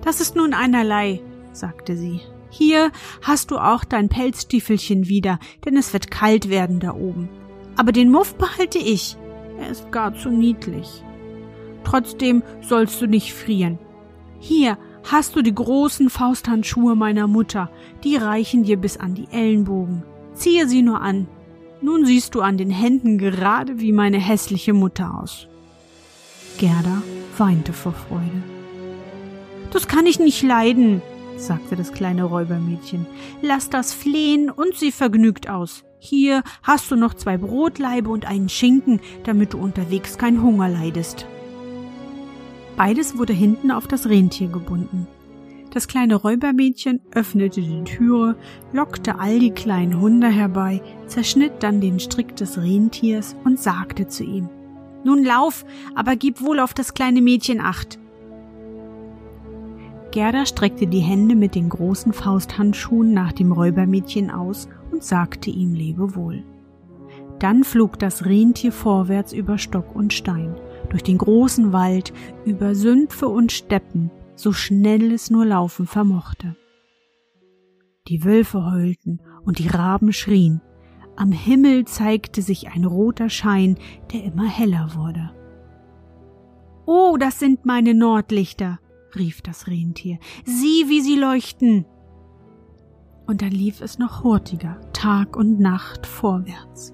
Das 0.03 0.21
ist 0.21 0.35
nun 0.35 0.53
einerlei, 0.53 1.21
sagte 1.51 1.97
sie. 1.97 2.21
Hier 2.51 2.91
hast 3.23 3.49
du 3.49 3.57
auch 3.57 3.85
dein 3.85 4.09
Pelzstiefelchen 4.09 5.07
wieder, 5.07 5.39
denn 5.65 5.77
es 5.77 5.93
wird 5.93 6.11
kalt 6.11 6.49
werden 6.49 6.81
da 6.81 6.93
oben. 6.93 7.29
Aber 7.77 7.93
den 7.93 8.11
Muff 8.11 8.35
behalte 8.35 8.77
ich. 8.77 9.17
Er 9.57 9.69
ist 9.69 9.91
gar 9.91 10.13
zu 10.13 10.29
niedlich. 10.29 11.03
Trotzdem 11.85 12.43
sollst 12.61 13.01
du 13.01 13.07
nicht 13.07 13.33
frieren. 13.33 13.79
Hier 14.39 14.77
hast 15.09 15.35
du 15.35 15.41
die 15.41 15.55
großen 15.55 16.09
Fausthandschuhe 16.09 16.95
meiner 16.95 17.27
Mutter, 17.27 17.71
die 18.03 18.17
reichen 18.17 18.63
dir 18.63 18.77
bis 18.77 18.97
an 18.97 19.15
die 19.15 19.27
Ellenbogen. 19.31 20.03
Ziehe 20.33 20.67
sie 20.67 20.81
nur 20.81 21.01
an. 21.01 21.27
Nun 21.81 22.05
siehst 22.05 22.35
du 22.35 22.41
an 22.41 22.57
den 22.57 22.69
Händen 22.69 23.17
gerade 23.17 23.79
wie 23.79 23.93
meine 23.93 24.19
hässliche 24.19 24.73
Mutter 24.73 25.17
aus. 25.19 25.47
Gerda 26.57 27.01
weinte 27.37 27.73
vor 27.73 27.93
Freude. 27.93 28.43
Das 29.71 29.87
kann 29.87 30.05
ich 30.05 30.19
nicht 30.19 30.43
leiden, 30.43 31.01
sagte 31.45 31.75
das 31.75 31.91
kleine 31.91 32.23
Räubermädchen. 32.23 33.05
Lass 33.41 33.69
das 33.69 33.93
flehen 33.93 34.49
und 34.49 34.75
sieh 34.75 34.91
vergnügt 34.91 35.49
aus. 35.49 35.83
Hier 35.99 36.43
hast 36.63 36.89
du 36.89 36.95
noch 36.95 37.13
zwei 37.13 37.37
Brotlaibe 37.37 38.09
und 38.09 38.25
einen 38.25 38.49
Schinken, 38.49 38.99
damit 39.23 39.53
du 39.53 39.59
unterwegs 39.59 40.17
keinen 40.17 40.41
Hunger 40.41 40.69
leidest. 40.69 41.25
Beides 42.75 43.17
wurde 43.17 43.33
hinten 43.33 43.69
auf 43.69 43.87
das 43.87 44.09
Rentier 44.09 44.47
gebunden. 44.47 45.07
Das 45.71 45.87
kleine 45.87 46.15
Räubermädchen 46.15 46.99
öffnete 47.11 47.61
die 47.61 47.83
Türe, 47.85 48.35
lockte 48.73 49.19
all 49.19 49.39
die 49.39 49.51
kleinen 49.51 50.01
Hunde 50.01 50.27
herbei, 50.27 50.81
zerschnitt 51.07 51.53
dann 51.63 51.79
den 51.79 51.99
Strick 51.99 52.35
des 52.35 52.57
Rentiers 52.57 53.37
und 53.45 53.57
sagte 53.57 54.07
zu 54.07 54.23
ihm 54.23 54.49
Nun 55.05 55.23
lauf, 55.23 55.63
aber 55.95 56.17
gib 56.17 56.41
wohl 56.41 56.59
auf 56.59 56.73
das 56.73 56.93
kleine 56.93 57.21
Mädchen 57.21 57.61
acht. 57.61 58.00
Gerda 60.11 60.45
streckte 60.45 60.87
die 60.87 60.99
Hände 60.99 61.35
mit 61.35 61.55
den 61.55 61.69
großen 61.69 62.11
Fausthandschuhen 62.11 63.13
nach 63.13 63.31
dem 63.31 63.51
Räubermädchen 63.51 64.29
aus 64.29 64.67
und 64.91 65.03
sagte 65.03 65.49
ihm 65.49 65.73
Lebewohl. 65.73 66.43
Dann 67.39 67.63
flog 67.63 67.97
das 67.97 68.25
Rentier 68.25 68.71
vorwärts 68.71 69.33
über 69.33 69.57
Stock 69.57 69.95
und 69.95 70.13
Stein, 70.13 70.55
durch 70.89 71.01
den 71.01 71.17
großen 71.17 71.73
Wald, 71.73 72.13
über 72.45 72.75
Sümpfe 72.75 73.27
und 73.27 73.51
Steppen, 73.51 74.11
so 74.35 74.51
schnell 74.51 75.11
es 75.11 75.31
nur 75.31 75.45
laufen 75.45 75.87
vermochte. 75.87 76.55
Die 78.07 78.23
Wölfe 78.25 78.69
heulten 78.71 79.21
und 79.45 79.59
die 79.59 79.69
Raben 79.69 80.11
schrien. 80.11 80.61
Am 81.15 81.31
Himmel 81.31 81.85
zeigte 81.85 82.41
sich 82.41 82.69
ein 82.69 82.83
roter 82.83 83.29
Schein, 83.29 83.77
der 84.11 84.23
immer 84.23 84.47
heller 84.47 84.91
wurde. 84.95 85.31
Oh, 86.85 87.15
das 87.17 87.39
sind 87.39 87.65
meine 87.65 87.93
Nordlichter, 87.93 88.79
rief 89.15 89.41
das 89.41 89.67
Rentier. 89.67 90.19
Sieh, 90.45 90.89
wie 90.89 91.01
sie 91.01 91.17
leuchten. 91.17 91.85
Und 93.27 93.41
dann 93.41 93.51
lief 93.51 93.81
es 93.81 93.99
noch 93.99 94.23
hurtiger, 94.23 94.79
Tag 94.93 95.35
und 95.35 95.59
Nacht 95.59 96.05
vorwärts. 96.05 96.93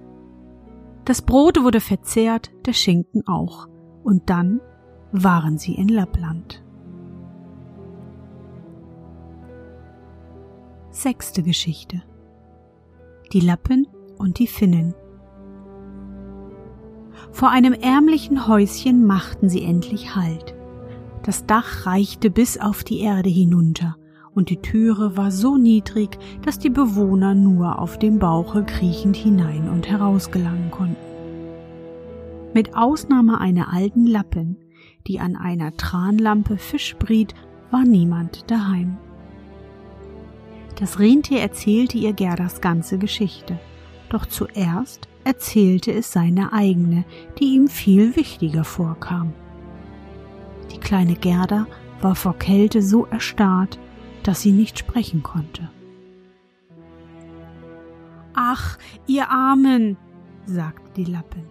Das 1.05 1.21
Brot 1.21 1.63
wurde 1.63 1.79
verzehrt, 1.79 2.51
der 2.65 2.73
Schinken 2.73 3.25
auch, 3.27 3.67
und 4.03 4.29
dann 4.29 4.59
waren 5.13 5.57
sie 5.57 5.73
in 5.73 5.87
Lappland. 5.87 6.63
Sechste 10.89 11.43
Geschichte 11.43 12.03
Die 13.31 13.39
Lappen 13.39 13.87
und 14.17 14.39
die 14.39 14.47
Finnen 14.47 14.95
Vor 17.31 17.51
einem 17.51 17.73
ärmlichen 17.73 18.47
Häuschen 18.47 19.05
machten 19.05 19.47
sie 19.47 19.63
endlich 19.63 20.15
Halt. 20.15 20.56
Das 21.27 21.45
Dach 21.45 21.85
reichte 21.85 22.29
bis 22.29 22.57
auf 22.57 22.85
die 22.85 23.01
Erde 23.01 23.27
hinunter, 23.27 23.97
und 24.33 24.49
die 24.49 24.61
Türe 24.61 25.17
war 25.17 25.29
so 25.29 25.57
niedrig, 25.57 26.17
dass 26.43 26.57
die 26.57 26.69
Bewohner 26.69 27.35
nur 27.35 27.79
auf 27.79 27.99
dem 27.99 28.17
Bauche 28.17 28.63
kriechend 28.63 29.17
hinein 29.17 29.67
und 29.67 29.89
heraus 29.89 30.31
gelangen 30.31 30.71
konnten. 30.71 30.95
Mit 32.53 32.77
Ausnahme 32.77 33.41
einer 33.41 33.73
alten 33.73 34.07
Lappen, 34.07 34.55
die 35.05 35.19
an 35.19 35.35
einer 35.35 35.75
Tranlampe 35.75 36.57
Fisch 36.57 36.95
briet, 36.95 37.35
war 37.71 37.83
niemand 37.83 38.49
daheim. 38.49 38.95
Das 40.79 40.97
Rentier 40.97 41.41
erzählte 41.41 41.97
ihr 41.97 42.13
Gerdas 42.13 42.61
ganze 42.61 42.97
Geschichte, 42.97 43.59
doch 44.07 44.27
zuerst 44.27 45.09
erzählte 45.25 45.91
es 45.91 46.09
seine 46.09 46.53
eigene, 46.53 47.03
die 47.37 47.55
ihm 47.55 47.67
viel 47.67 48.15
wichtiger 48.15 48.63
vorkam. 48.63 49.33
Die 50.71 50.79
kleine 50.79 51.15
Gerda 51.15 51.67
war 52.01 52.15
vor 52.15 52.37
Kälte 52.37 52.81
so 52.81 53.05
erstarrt, 53.05 53.79
dass 54.23 54.41
sie 54.41 54.51
nicht 54.51 54.77
sprechen 54.77 55.23
konnte. 55.23 55.69
Ach, 58.33 58.77
ihr 59.07 59.29
Armen, 59.29 59.97
sagte 60.45 60.91
die 60.95 61.05
Lappin. 61.05 61.45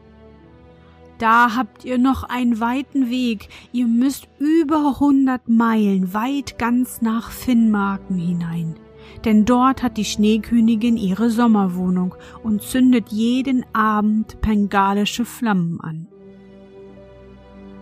Da 1.18 1.56
habt 1.56 1.84
ihr 1.84 1.98
noch 1.98 2.24
einen 2.24 2.60
weiten 2.60 3.08
Weg, 3.08 3.48
ihr 3.72 3.86
müsst 3.86 4.28
über 4.38 5.00
hundert 5.00 5.48
Meilen 5.48 6.12
weit 6.12 6.58
ganz 6.58 7.00
nach 7.00 7.30
Finnmarken 7.30 8.18
hinein, 8.18 8.76
denn 9.24 9.46
dort 9.46 9.82
hat 9.82 9.96
die 9.96 10.04
Schneekönigin 10.04 10.98
ihre 10.98 11.30
Sommerwohnung 11.30 12.14
und 12.42 12.62
zündet 12.62 13.08
jeden 13.08 13.64
Abend 13.72 14.40
bengalische 14.42 15.24
Flammen 15.24 15.80
an. 15.80 16.06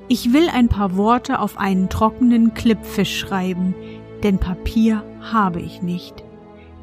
Ich 0.09 0.33
will 0.33 0.49
ein 0.49 0.69
paar 0.69 0.97
Worte 0.97 1.39
auf 1.39 1.59
einen 1.59 1.89
trockenen 1.89 2.53
Klippfisch 2.55 3.19
schreiben, 3.19 3.75
denn 4.23 4.39
Papier 4.39 5.03
habe 5.33 5.61
ich 5.61 5.81
nicht. 5.81 6.23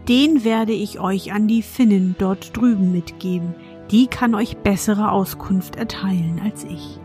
Den 0.07 0.43
werde 0.43 0.73
ich 0.73 0.99
euch 0.99 1.31
an 1.31 1.47
die 1.47 1.61
Finnen 1.61 2.15
dort 2.17 2.57
drüben 2.57 2.91
mitgeben, 2.91 3.53
die 3.91 4.07
kann 4.07 4.33
euch 4.33 4.57
bessere 4.57 5.11
Auskunft 5.11 5.75
erteilen 5.75 6.41
als 6.43 6.63
ich. 6.63 6.99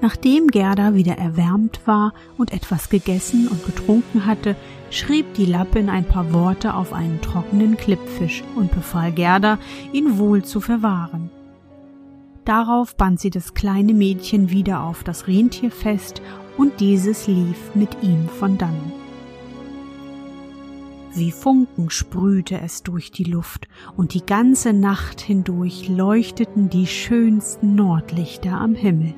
Nachdem 0.00 0.48
Gerda 0.48 0.94
wieder 0.94 1.16
erwärmt 1.18 1.80
war 1.86 2.12
und 2.36 2.52
etwas 2.52 2.88
gegessen 2.88 3.48
und 3.48 3.64
getrunken 3.64 4.26
hatte, 4.26 4.56
schrieb 4.90 5.34
die 5.34 5.46
Lappin 5.46 5.88
ein 5.88 6.04
paar 6.04 6.32
Worte 6.32 6.74
auf 6.74 6.92
einen 6.92 7.20
trockenen 7.20 7.76
Klippfisch 7.76 8.42
und 8.54 8.70
befahl 8.70 9.12
Gerda, 9.12 9.58
ihn 9.92 10.18
wohl 10.18 10.44
zu 10.44 10.60
verwahren. 10.60 11.30
Darauf 12.44 12.96
band 12.96 13.20
sie 13.20 13.30
das 13.30 13.54
kleine 13.54 13.94
Mädchen 13.94 14.50
wieder 14.50 14.82
auf 14.82 15.02
das 15.02 15.26
Rentier 15.26 15.70
fest 15.70 16.20
und 16.58 16.80
dieses 16.80 17.26
lief 17.26 17.74
mit 17.74 18.02
ihm 18.02 18.28
von 18.28 18.58
dannen. 18.58 18.92
Wie 21.14 21.30
Funken 21.30 21.90
sprühte 21.90 22.60
es 22.60 22.82
durch 22.82 23.12
die 23.12 23.24
Luft, 23.24 23.68
und 23.96 24.14
die 24.14 24.26
ganze 24.26 24.72
Nacht 24.72 25.20
hindurch 25.20 25.88
leuchteten 25.88 26.70
die 26.70 26.88
schönsten 26.88 27.76
Nordlichter 27.76 28.60
am 28.60 28.74
Himmel. 28.74 29.14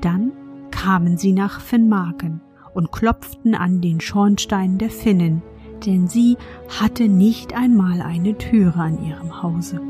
Dann 0.00 0.30
kamen 0.70 1.18
sie 1.18 1.32
nach 1.32 1.60
Finnmarken, 1.60 2.40
und 2.74 2.92
klopften 2.92 3.54
an 3.54 3.80
den 3.80 4.00
Schornstein 4.00 4.78
der 4.78 4.90
Finnen, 4.90 5.42
denn 5.84 6.08
sie 6.08 6.36
hatte 6.80 7.08
nicht 7.08 7.54
einmal 7.54 8.00
eine 8.00 8.38
Türe 8.38 8.76
an 8.76 9.04
ihrem 9.04 9.42
Hause. 9.42 9.80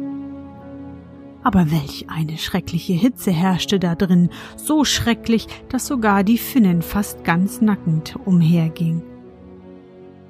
Aber 1.42 1.70
welch 1.70 2.06
eine 2.08 2.38
schreckliche 2.38 2.92
Hitze 2.92 3.32
herrschte 3.32 3.78
da 3.78 3.94
drin, 3.94 4.30
so 4.56 4.84
schrecklich, 4.84 5.46
dass 5.68 5.86
sogar 5.86 6.22
die 6.22 6.38
Finnen 6.38 6.82
fast 6.82 7.24
ganz 7.24 7.60
nackend 7.60 8.16
umherging. 8.24 9.02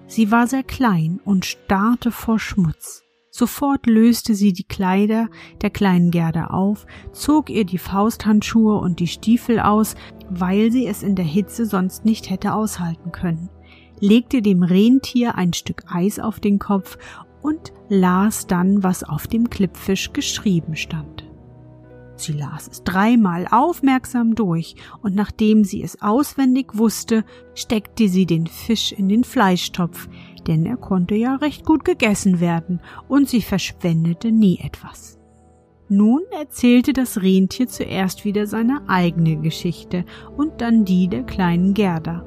Sie 0.07 0.31
war 0.31 0.47
sehr 0.47 0.63
klein 0.63 1.21
und 1.25 1.45
starrte 1.45 2.11
vor 2.11 2.39
Schmutz. 2.39 3.03
Sofort 3.31 3.87
löste 3.87 4.35
sie 4.35 4.53
die 4.53 4.65
Kleider 4.65 5.29
der 5.63 5.71
kleinen 5.71 6.11
Gerda 6.11 6.49
auf, 6.49 6.87
zog 7.13 7.49
ihr 7.49 7.65
die 7.65 7.79
Fausthandschuhe 7.79 8.79
und 8.79 9.01
die 9.01 9.07
Stiefel 9.07 9.59
aus, 9.59 9.95
weil 10.29 10.71
sie 10.71 10.87
es 10.87 11.03
in 11.03 11.15
der 11.15 11.25
Hitze 11.25 11.65
sonst 11.65 12.05
nicht 12.05 12.29
hätte 12.29 12.53
aushalten 12.53 13.11
können, 13.11 13.49
legte 14.01 14.43
dem 14.43 14.63
Rentier 14.63 15.37
ein 15.37 15.55
Stück 15.55 15.85
Eis 15.89 16.19
auf 16.19 16.41
den 16.41 16.59
Kopf 16.59 16.99
und 17.43 17.73
las 17.89 18.47
dann, 18.47 18.83
was 18.83 19.05
auf 19.05 19.27
dem 19.27 19.51
Klippfisch 19.51 20.13
geschrieben 20.13 20.77
stand. 20.77 21.25
Sie 22.17 22.33
las 22.33 22.69
es 22.69 22.85
dreimal 22.85 23.47
aufmerksam 23.51 24.35
durch, 24.35 24.77
und 25.03 25.15
nachdem 25.15 25.65
sie 25.65 25.83
es 25.83 26.01
auswendig 26.03 26.77
wusste, 26.77 27.25
steckte 27.55 28.09
sie 28.09 28.27
den 28.27 28.47
Fisch 28.47 28.93
in 28.93 29.09
den 29.09 29.25
Fleischtopf, 29.25 30.09
denn 30.47 30.65
er 30.65 30.77
konnte 30.77 31.15
ja 31.15 31.37
recht 31.37 31.65
gut 31.65 31.85
gegessen 31.85 32.41
werden, 32.41 32.81
und 33.09 33.29
sie 33.29 33.43
verschwendete 33.43 34.31
nie 34.31 34.59
etwas. 34.59 35.19
Nun 35.89 36.23
erzählte 36.31 36.93
das 36.93 37.21
Rentier 37.21 37.67
zuerst 37.67 38.25
wieder 38.25 38.47
seine 38.47 38.89
eigene 38.89 39.37
Geschichte 39.37 40.05
und 40.37 40.61
dann 40.61 40.85
die 40.85 41.09
der 41.09 41.25
kleinen 41.25 41.75
Gerda. 41.75 42.25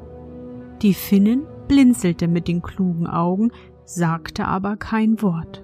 Die 0.82 0.94
Finnen 0.94 1.48
blinzelte 1.68 2.28
mit 2.28 2.48
den 2.48 2.62
klugen 2.62 3.08
Augen, 3.08 3.52
sagte 3.86 4.46
aber 4.46 4.78
kein 4.78 5.22
Wort. 5.22 5.64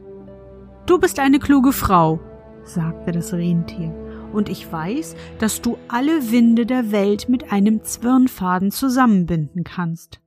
Du 0.85 0.99
bist 0.99 1.19
eine 1.19 1.39
kluge 1.39 1.73
Frau, 1.73 2.19
sagte 2.63 3.11
das 3.11 3.33
Rentier, 3.33 3.93
und 4.31 4.49
ich 4.49 4.71
weiß, 4.71 5.15
dass 5.39 5.61
du 5.61 5.77
alle 5.87 6.31
Winde 6.31 6.65
der 6.65 6.91
Welt 6.91 7.27
mit 7.27 7.51
einem 7.51 7.83
Zwirnfaden 7.83 8.71
zusammenbinden 8.71 9.63
kannst. 9.63 10.21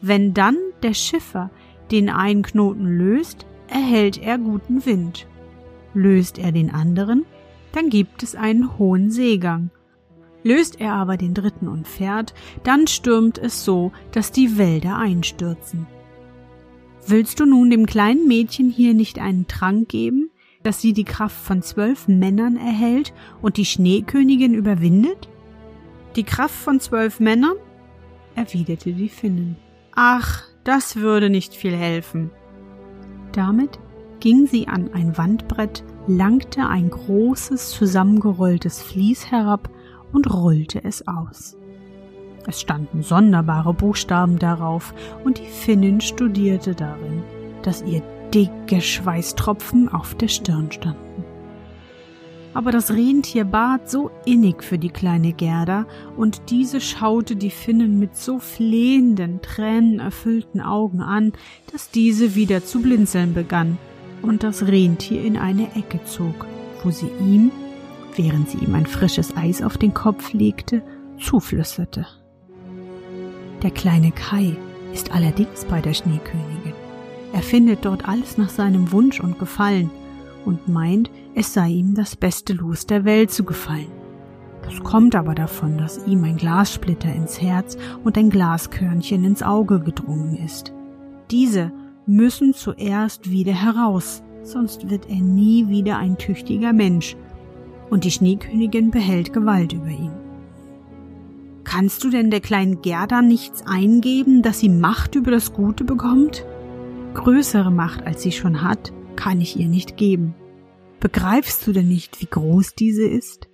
Wenn 0.00 0.34
dann 0.34 0.56
der 0.82 0.94
Schiffer 0.94 1.50
den 1.90 2.08
einen 2.10 2.42
Knoten 2.42 2.86
löst, 2.86 3.46
erhält 3.68 4.18
er 4.22 4.38
guten 4.38 4.84
Wind. 4.86 5.26
Löst 5.94 6.38
er 6.38 6.52
den 6.52 6.72
anderen, 6.72 7.24
dann 7.72 7.88
gibt 7.88 8.22
es 8.22 8.34
einen 8.34 8.78
hohen 8.78 9.10
Seegang. 9.10 9.70
Löst 10.44 10.80
er 10.80 10.94
aber 10.94 11.16
den 11.16 11.34
dritten 11.34 11.66
und 11.66 11.88
fährt, 11.88 12.32
dann 12.62 12.86
stürmt 12.86 13.38
es 13.38 13.64
so, 13.64 13.92
dass 14.12 14.30
die 14.30 14.56
Wälder 14.56 14.96
einstürzen. 14.96 15.86
Willst 17.10 17.40
du 17.40 17.46
nun 17.46 17.70
dem 17.70 17.86
kleinen 17.86 18.28
Mädchen 18.28 18.68
hier 18.68 18.92
nicht 18.92 19.18
einen 19.18 19.46
Trank 19.48 19.88
geben, 19.88 20.30
dass 20.62 20.82
sie 20.82 20.92
die 20.92 21.04
Kraft 21.04 21.42
von 21.42 21.62
zwölf 21.62 22.06
Männern 22.06 22.58
erhält 22.58 23.14
und 23.40 23.56
die 23.56 23.64
Schneekönigin 23.64 24.52
überwindet? 24.52 25.26
Die 26.16 26.24
Kraft 26.24 26.54
von 26.54 26.80
zwölf 26.80 27.18
Männern? 27.18 27.56
erwiderte 28.34 28.92
die 28.92 29.08
Finnin. 29.08 29.56
Ach, 29.94 30.42
das 30.64 30.96
würde 30.96 31.30
nicht 31.30 31.54
viel 31.54 31.74
helfen. 31.74 32.30
Damit 33.32 33.78
ging 34.20 34.46
sie 34.46 34.68
an 34.68 34.92
ein 34.92 35.16
Wandbrett, 35.16 35.84
langte 36.06 36.66
ein 36.66 36.90
großes 36.90 37.70
zusammengerolltes 37.70 38.82
Vlies 38.82 39.30
herab 39.30 39.70
und 40.12 40.30
rollte 40.30 40.84
es 40.84 41.08
aus. 41.08 41.56
Es 42.48 42.62
standen 42.62 43.02
sonderbare 43.02 43.74
Buchstaben 43.74 44.38
darauf, 44.38 44.94
und 45.22 45.38
die 45.38 45.46
Finnin 45.46 46.00
studierte 46.00 46.74
darin, 46.74 47.22
dass 47.62 47.82
ihr 47.82 48.02
dicke 48.32 48.80
Schweißtropfen 48.80 49.90
auf 49.90 50.14
der 50.14 50.28
Stirn 50.28 50.72
standen. 50.72 51.24
Aber 52.54 52.72
das 52.72 52.90
Rentier 52.90 53.44
bat 53.44 53.90
so 53.90 54.10
innig 54.24 54.64
für 54.64 54.78
die 54.78 54.88
kleine 54.88 55.34
Gerda, 55.34 55.86
und 56.16 56.48
diese 56.48 56.80
schaute 56.80 57.36
die 57.36 57.50
Finnen 57.50 57.98
mit 57.98 58.16
so 58.16 58.38
flehenden, 58.38 59.42
tränenerfüllten 59.42 60.62
Augen 60.62 61.02
an, 61.02 61.34
dass 61.70 61.90
diese 61.90 62.34
wieder 62.34 62.64
zu 62.64 62.80
blinzeln 62.80 63.34
begann 63.34 63.76
und 64.22 64.42
das 64.42 64.66
Rentier 64.66 65.22
in 65.22 65.36
eine 65.36 65.74
Ecke 65.76 66.00
zog, 66.06 66.46
wo 66.82 66.90
sie 66.90 67.10
ihm, 67.20 67.52
während 68.16 68.48
sie 68.48 68.58
ihm 68.58 68.74
ein 68.74 68.86
frisches 68.86 69.36
Eis 69.36 69.60
auf 69.60 69.76
den 69.76 69.92
Kopf 69.92 70.32
legte, 70.32 70.82
zuflüsterte. 71.20 72.06
Der 73.62 73.70
kleine 73.72 74.12
Kai 74.12 74.56
ist 74.92 75.12
allerdings 75.12 75.64
bei 75.64 75.80
der 75.80 75.92
Schneekönigin. 75.92 76.74
Er 77.32 77.42
findet 77.42 77.84
dort 77.84 78.08
alles 78.08 78.38
nach 78.38 78.48
seinem 78.48 78.92
Wunsch 78.92 79.20
und 79.20 79.38
Gefallen 79.38 79.90
und 80.44 80.68
meint, 80.68 81.10
es 81.34 81.52
sei 81.52 81.68
ihm 81.68 81.94
das 81.94 82.16
beste 82.16 82.52
Los 82.52 82.86
der 82.86 83.04
Welt 83.04 83.30
zu 83.30 83.44
gefallen. 83.44 83.92
Das 84.62 84.80
kommt 84.80 85.14
aber 85.14 85.34
davon, 85.34 85.78
dass 85.78 86.06
ihm 86.06 86.24
ein 86.24 86.36
Glassplitter 86.36 87.12
ins 87.12 87.40
Herz 87.40 87.76
und 88.04 88.16
ein 88.16 88.30
Glaskörnchen 88.30 89.24
ins 89.24 89.42
Auge 89.42 89.80
gedrungen 89.80 90.36
ist. 90.36 90.72
Diese 91.30 91.72
müssen 92.06 92.54
zuerst 92.54 93.30
wieder 93.30 93.52
heraus, 93.52 94.22
sonst 94.42 94.88
wird 94.88 95.08
er 95.08 95.20
nie 95.20 95.68
wieder 95.68 95.98
ein 95.98 96.16
tüchtiger 96.16 96.72
Mensch, 96.72 97.16
und 97.90 98.04
die 98.04 98.10
Schneekönigin 98.10 98.90
behält 98.90 99.32
Gewalt 99.32 99.72
über 99.72 99.88
ihn. 99.88 100.27
Kannst 101.70 102.02
du 102.02 102.08
denn 102.08 102.30
der 102.30 102.40
kleinen 102.40 102.80
Gerda 102.80 103.20
nichts 103.20 103.62
eingeben, 103.66 104.40
dass 104.40 104.58
sie 104.58 104.70
Macht 104.70 105.16
über 105.16 105.30
das 105.30 105.52
Gute 105.52 105.84
bekommt? 105.84 106.46
Größere 107.12 107.70
Macht, 107.70 108.06
als 108.06 108.22
sie 108.22 108.32
schon 108.32 108.62
hat, 108.62 108.94
kann 109.16 109.42
ich 109.42 109.60
ihr 109.60 109.68
nicht 109.68 109.98
geben. 109.98 110.34
Begreifst 110.98 111.66
du 111.66 111.72
denn 111.72 111.86
nicht, 111.86 112.22
wie 112.22 112.26
groß 112.26 112.74
diese 112.74 113.06
ist? 113.06 113.50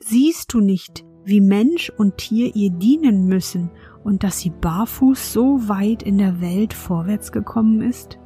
Siehst 0.00 0.52
du 0.52 0.58
nicht, 0.58 1.04
wie 1.24 1.40
Mensch 1.40 1.92
und 1.96 2.16
Tier 2.16 2.56
ihr 2.56 2.70
dienen 2.70 3.26
müssen 3.26 3.70
und 4.02 4.24
dass 4.24 4.40
sie 4.40 4.50
barfuß 4.50 5.32
so 5.32 5.68
weit 5.68 6.02
in 6.02 6.18
der 6.18 6.40
Welt 6.40 6.74
vorwärts 6.74 7.30
gekommen 7.30 7.80
ist? 7.80 8.18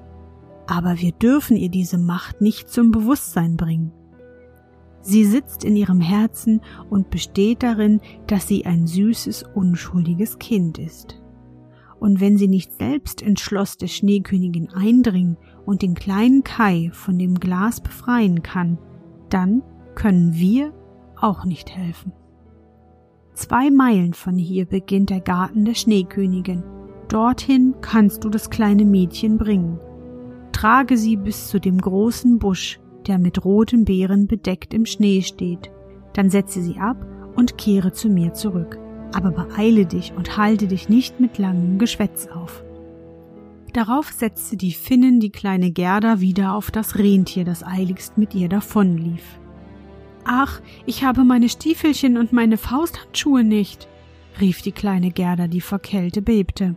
Aber 0.67 0.99
wir 0.99 1.13
dürfen 1.13 1.59
ihr 1.59 1.69
diese 1.69 1.99
Macht 1.99 2.41
nicht 2.41 2.71
zum 2.71 2.91
Bewusstsein 2.91 3.59
bringen. 3.59 3.93
Sie 5.07 5.25
sitzt 5.25 5.63
in 5.63 5.77
ihrem 5.77 6.01
Herzen 6.01 6.61
und 6.91 7.11
besteht 7.11 7.63
darin, 7.63 8.01
dass 8.27 8.49
sie 8.49 8.67
ein 8.67 8.89
süßes, 8.89 9.45
unschuldiges 9.55 10.41
Kind 10.41 10.79
ist. 10.79 11.23
Und 12.01 12.21
wenn 12.21 12.37
sie 12.37 12.49
nicht 12.49 12.73
selbst 12.73 13.23
ins 13.23 13.41
Schloss 13.41 13.77
der 13.77 13.87
Schneekönigin 13.87 14.69
eindringen 14.71 15.37
und 15.65 15.83
den 15.83 15.95
kleinen 15.95 16.43
Kai 16.43 16.91
von 16.93 17.21
dem 17.21 17.39
Glas 17.39 17.81
befreien 17.81 18.43
kann, 18.43 18.79
dann 19.31 19.63
können 19.95 20.35
wir 20.35 20.73
auch 21.21 21.45
nicht 21.45 21.71
helfen. 21.71 22.11
Zwei 23.35 23.71
Meilen 23.71 24.13
von 24.13 24.37
hier 24.37 24.67
beginnt 24.67 25.11
der 25.11 25.21
Garten 25.21 25.65
der 25.65 25.75
Schneekönigin. 25.75 26.65
Dorthin 27.07 27.77
kannst 27.81 28.25
du 28.25 28.29
das 28.29 28.51
kleine 28.51 28.85
Mädchen 28.85 29.39
bringen. 29.39 29.79
Trage 30.51 30.97
sie 30.97 31.17
bis 31.17 31.47
zu 31.47 31.61
dem 31.61 31.81
großen 31.81 32.41
Busch, 32.41 32.81
der 33.07 33.19
mit 33.19 33.45
roten 33.45 33.85
Beeren 33.85 34.27
bedeckt 34.27 34.75
im 34.75 34.87
Schnee 34.87 35.23
steht. 35.23 35.71
Dann 36.15 36.31
setze 36.31 36.63
sie 36.63 36.79
ab 36.79 36.97
und 37.37 37.59
kehre 37.59 37.93
zu 37.93 38.09
mir 38.09 38.33
zurück. 38.33 38.79
Aber 39.15 39.31
beeile 39.31 39.87
dich 39.87 40.13
und 40.17 40.37
halte 40.37 40.67
dich 40.67 40.89
nicht 40.89 41.21
mit 41.21 41.39
langem 41.39 41.79
Geschwätz 41.79 42.27
auf. 42.27 42.65
Darauf 43.73 44.11
setzte 44.11 44.57
die 44.57 44.73
Finnin 44.73 45.21
die 45.21 45.31
kleine 45.31 45.71
Gerda 45.71 46.21
wieder 46.21 46.55
auf 46.55 46.71
das 46.71 46.99
Rentier, 46.99 47.45
das 47.45 47.63
eiligst 47.63 48.17
mit 48.17 48.35
ihr 48.35 48.49
davonlief. 48.49 49.39
Ach, 50.25 50.61
ich 50.87 51.05
habe 51.05 51.25
meine 51.25 51.49
Stiefelchen 51.49 52.17
und 52.17 52.33
meine 52.33 52.57
Fausthandschuhe 52.57 53.45
nicht, 53.45 53.87
rief 54.41 54.63
die 54.63 54.73
kleine 54.73 55.11
Gerda, 55.11 55.47
die 55.47 55.61
vor 55.61 55.79
Kälte 55.79 56.21
bebte. 56.21 56.75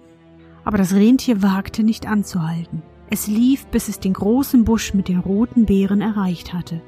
Aber 0.65 0.77
das 0.77 0.93
Rentier 0.93 1.41
wagte 1.41 1.83
nicht 1.83 2.05
anzuhalten. 2.05 2.83
Es 3.11 3.27
lief, 3.27 3.65
bis 3.67 3.87
es 3.87 3.99
den 3.99 4.13
großen 4.13 4.63
Busch 4.65 4.93
mit 4.93 5.07
den 5.07 5.19
roten 5.19 5.65
Beeren 5.65 6.01
erreicht 6.01 6.53
hatte. 6.53 6.81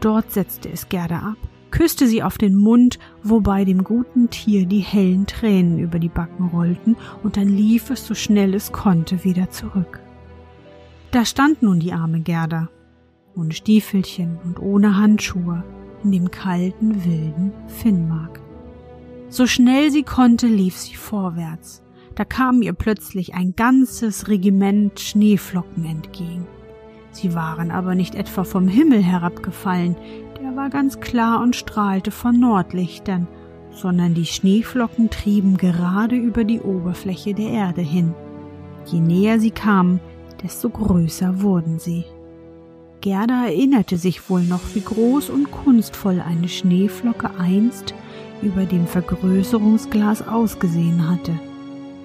Dort 0.00 0.30
setzte 0.30 0.70
es 0.70 0.88
Gerda 0.88 1.18
ab, 1.18 1.36
küsste 1.70 2.06
sie 2.06 2.22
auf 2.22 2.38
den 2.38 2.54
Mund, 2.54 2.98
wobei 3.22 3.64
dem 3.64 3.82
guten 3.82 4.30
Tier 4.30 4.66
die 4.66 4.80
hellen 4.80 5.26
Tränen 5.26 5.78
über 5.78 5.98
die 5.98 6.08
Backen 6.08 6.48
rollten, 6.48 6.96
und 7.24 7.36
dann 7.36 7.48
lief 7.48 7.90
es 7.90 8.06
so 8.06 8.14
schnell 8.14 8.54
es 8.54 8.70
konnte 8.70 9.24
wieder 9.24 9.50
zurück. 9.50 10.00
Da 11.10 11.24
stand 11.24 11.62
nun 11.62 11.80
die 11.80 11.92
arme 11.92 12.20
Gerda, 12.20 12.68
ohne 13.34 13.52
Stiefelchen 13.52 14.38
und 14.44 14.60
ohne 14.60 14.96
Handschuhe, 14.96 15.64
in 16.04 16.12
dem 16.12 16.30
kalten, 16.30 17.04
wilden 17.04 17.52
Finnmark. 17.66 18.40
So 19.28 19.46
schnell 19.46 19.90
sie 19.90 20.04
konnte, 20.04 20.46
lief 20.46 20.76
sie 20.76 20.94
vorwärts, 20.94 21.82
da 22.16 22.24
kam 22.24 22.62
ihr 22.62 22.72
plötzlich 22.72 23.34
ein 23.34 23.54
ganzes 23.54 24.26
Regiment 24.28 24.98
Schneeflocken 24.98 25.84
entgegen. 25.84 26.46
Sie 27.12 27.34
waren 27.34 27.70
aber 27.70 27.94
nicht 27.94 28.14
etwa 28.14 28.44
vom 28.44 28.68
Himmel 28.68 29.02
herabgefallen, 29.02 29.96
der 30.40 30.56
war 30.56 30.70
ganz 30.70 31.00
klar 31.00 31.40
und 31.42 31.54
strahlte 31.54 32.10
von 32.10 32.40
Nordlichtern, 32.40 33.28
sondern 33.70 34.14
die 34.14 34.26
Schneeflocken 34.26 35.10
trieben 35.10 35.58
gerade 35.58 36.16
über 36.16 36.44
die 36.44 36.60
Oberfläche 36.60 37.34
der 37.34 37.50
Erde 37.50 37.82
hin. 37.82 38.14
Je 38.86 39.00
näher 39.00 39.38
sie 39.38 39.50
kamen, 39.50 40.00
desto 40.42 40.70
größer 40.70 41.42
wurden 41.42 41.78
sie. 41.78 42.04
Gerda 43.02 43.44
erinnerte 43.44 43.98
sich 43.98 44.30
wohl 44.30 44.42
noch, 44.42 44.62
wie 44.74 44.80
groß 44.80 45.28
und 45.30 45.50
kunstvoll 45.50 46.20
eine 46.20 46.48
Schneeflocke 46.48 47.30
einst 47.38 47.94
über 48.42 48.64
dem 48.64 48.86
Vergrößerungsglas 48.86 50.26
ausgesehen 50.26 51.08
hatte. 51.08 51.38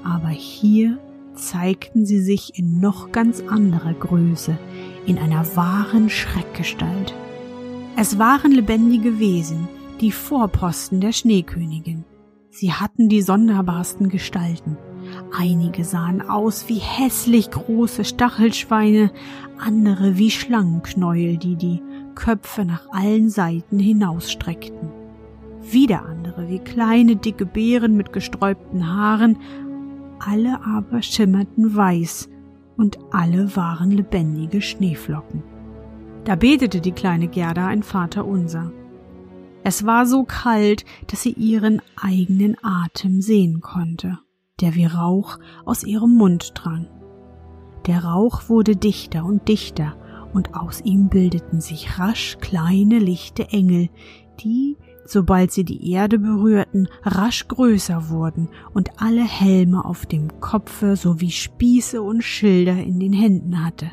Aber 0.04 0.30
hier 0.30 0.98
zeigten 1.36 2.06
sie 2.06 2.20
sich 2.20 2.58
in 2.58 2.80
noch 2.80 3.12
ganz 3.12 3.42
anderer 3.42 3.94
Größe, 3.94 4.58
in 5.06 5.18
einer 5.18 5.56
wahren 5.56 6.10
Schreckgestalt. 6.10 7.14
Es 7.98 8.18
waren 8.18 8.52
lebendige 8.52 9.20
Wesen, 9.20 9.68
die 10.00 10.12
Vorposten 10.12 11.02
der 11.02 11.12
Schneekönigin. 11.12 12.04
Sie 12.50 12.74
hatten 12.74 13.10
die 13.10 13.22
sonderbarsten 13.22 14.10
Gestalten. 14.10 14.78
Einige 15.38 15.84
sahen 15.84 16.22
aus 16.22 16.68
wie 16.68 16.80
hässlich 16.80 17.50
große 17.52 18.04
Stachelschweine, 18.04 19.12
andere 19.58 20.18
wie 20.18 20.32
Schlangenknäuel, 20.32 21.38
die 21.38 21.56
die 21.56 21.82
Köpfe 22.16 22.66
nach 22.66 22.90
allen 22.92 23.30
Seiten 23.30 23.80
hinausstreckten. 23.80 24.90
Wieder 25.62 26.04
andere 26.06 26.50
wie 26.50 26.60
kleine 26.60 27.16
dicke 27.16 27.46
Beeren 27.46 27.96
mit 27.96 28.12
gesträubten 28.12 28.94
Haaren, 28.94 29.38
alle 30.22 30.64
aber 30.64 31.02
schimmerten 31.02 31.76
weiß 31.76 32.30
und 32.78 33.00
alle 33.12 33.56
waren 33.56 33.92
lebendige 33.92 34.62
Schneeflocken. 34.62 35.44
Da 36.24 36.36
betete 36.36 36.82
die 36.82 36.92
kleine 36.92 37.28
Gerda 37.28 37.68
ein 37.68 37.84
Vaterunser. 37.84 38.72
Es 39.64 39.86
war 39.86 40.06
so 40.06 40.24
kalt, 40.24 40.86
dass 41.08 41.22
sie 41.22 41.34
ihren 41.34 41.82
eigenen 41.96 42.56
Atem 42.64 43.22
sehen 43.22 43.62
konnte, 43.62 44.20
der 44.60 44.76
wie 44.76 44.86
Rauch 44.86 45.40
aus 45.66 45.84
ihrem 45.84 46.16
Mund 46.16 46.54
drang. 46.56 46.88
Der 47.88 48.04
Rauch 48.04 48.50
wurde 48.50 48.76
dichter 48.76 49.26
und 49.26 49.48
dichter, 49.48 49.96
und 50.34 50.56
aus 50.56 50.82
ihm 50.82 51.10
bildeten 51.10 51.60
sich 51.60 52.00
rasch 52.00 52.38
kleine 52.40 53.00
lichte 53.00 53.50
Engel, 53.50 53.90
die, 54.40 54.78
sobald 55.06 55.52
sie 55.52 55.64
die 55.64 55.92
Erde 55.92 56.20
berührten, 56.20 56.88
rasch 57.04 57.48
größer 57.48 58.10
wurden 58.10 58.50
und 58.74 59.02
alle 59.02 59.24
Helme 59.24 59.86
auf 59.86 60.06
dem 60.06 60.40
Kopfe 60.40 60.96
sowie 60.96 61.32
Spieße 61.32 62.02
und 62.02 62.24
Schilder 62.24 62.78
in 62.78 63.00
den 63.00 63.14
Händen 63.14 63.66
hatte. 63.66 63.92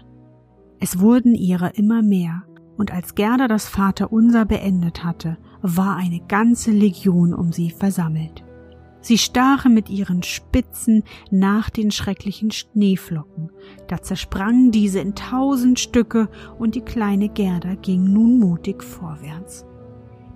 Es 0.81 1.01
wurden 1.01 1.35
ihrer 1.35 1.77
immer 1.77 2.03
mehr, 2.03 2.43
und 2.77 2.93
als 2.93 3.17
Gerda 3.17 3.49
das 3.49 3.69
Vaterunser 3.69 4.45
beendet 4.45 5.03
hatte, 5.03 5.37
war 5.63 5.97
eine 5.97 6.21
ganze 6.21 6.71
Legion 6.71 7.35
um 7.35 7.53
sie 7.53 7.71
versammelt. 7.71 8.45
Sie 9.01 9.19
stachen 9.19 9.75
mit 9.75 9.91
ihren 9.91 10.23
Spitzen 10.23 11.03
nach 11.31 11.71
den 11.71 11.91
schrecklichen 11.91 12.51
Schneeflocken. 12.51 13.51
Da 13.87 14.03
zersprangen 14.03 14.71
diese 14.71 15.01
in 15.01 15.15
tausend 15.15 15.79
Stücke 15.79 16.29
und 16.59 16.75
die 16.75 16.83
kleine 16.83 17.29
Gerda 17.29 17.75
ging 17.77 18.05
nun 18.05 18.39
mutig 18.39 18.83
vorwärts. 18.83 19.65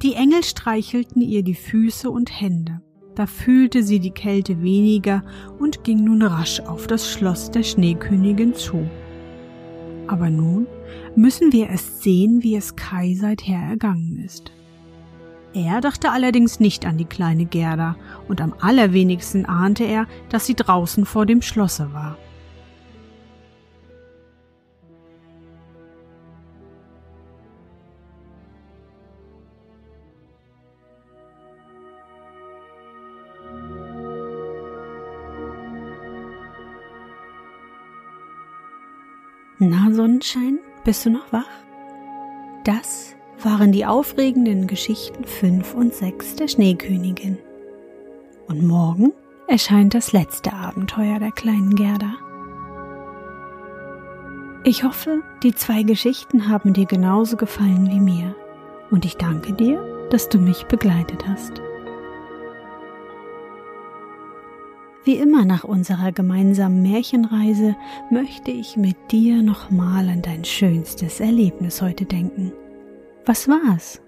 Die 0.03 0.15
Engel 0.15 0.43
streichelten 0.43 1.23
ihr 1.23 1.45
die 1.45 1.55
Füße 1.55 2.11
und 2.11 2.41
Hände. 2.41 2.81
Da 3.15 3.27
fühlte 3.27 3.85
sie 3.85 4.01
die 4.01 4.11
Kälte 4.11 4.61
weniger 4.61 5.23
und 5.61 5.85
ging 5.85 6.03
nun 6.03 6.23
rasch 6.23 6.59
auf 6.59 6.89
das 6.89 7.09
Schloss 7.09 7.53
der 7.53 7.63
Schneekönigin 7.63 8.55
zu. 8.55 8.89
Aber 10.09 10.29
nun 10.29 10.67
müssen 11.15 11.53
wir 11.53 11.69
erst 11.69 12.03
sehen, 12.03 12.43
wie 12.43 12.57
es 12.57 12.75
Kai 12.75 13.15
seither 13.15 13.59
ergangen 13.59 14.21
ist. 14.25 14.51
Er 15.55 15.81
dachte 15.81 16.11
allerdings 16.11 16.59
nicht 16.59 16.85
an 16.85 16.99
die 16.99 17.05
kleine 17.05 17.45
Gerda, 17.45 17.97
und 18.27 18.41
am 18.41 18.55
allerwenigsten 18.59 19.47
ahnte 19.47 19.85
er, 19.85 20.09
dass 20.31 20.47
sie 20.47 20.55
draußen 20.55 21.05
vor 21.05 21.27
dem 21.27 21.43
Schlosse 21.43 21.93
war. 21.93 22.17
Na, 39.65 39.93
Sonnenschein, 39.93 40.59
bist 40.83 41.07
du 41.07 41.11
noch 41.11 41.33
wach? 41.33 41.47
Das 42.65 43.15
waren 43.45 43.71
die 43.71 43.87
aufregenden 43.87 44.67
Geschichten 44.67 45.23
5 45.23 45.75
und 45.75 45.95
6 45.95 46.35
der 46.35 46.49
Schneekönigin. 46.49 47.39
Und 48.49 48.67
morgen 48.67 49.13
erscheint 49.47 49.95
das 49.95 50.13
letzte 50.13 50.53
Abenteuer 50.53 51.21
der 51.21 51.31
kleinen 51.31 51.77
Gerda. 51.77 52.13
Ich 54.65 54.83
hoffe, 54.83 55.23
die 55.45 55.55
zwei 55.55 55.85
Geschichten 55.85 56.49
haben 56.49 56.73
dir 56.73 56.87
genauso 56.87 57.37
gefallen 57.37 57.89
wie 57.89 58.01
mir. 58.01 58.35
Und 58.91 59.05
ich 59.05 59.17
danke 59.17 59.53
dir, 59.53 60.09
dass 60.11 60.29
du 60.29 60.39
mich 60.39 60.65
begleitet 60.65 61.25
hast. 61.29 61.63
Wie 65.05 65.17
immer 65.17 65.45
nach 65.45 65.65
unserer 65.65 66.13
gemeinsamen 66.13 66.81
Märchenreise 66.83 67.75
möchte 68.11 68.53
ich 68.53 68.77
mit 68.77 68.97
dir 69.11 69.43
nochmal 69.43 70.09
an 70.09 70.23
dein 70.23 70.45
schönstes 70.45 71.19
Erlebnis 71.19 71.83
heute 71.83 72.05
denken. 72.05 72.53
Was 73.27 73.49
war's? 73.49 74.01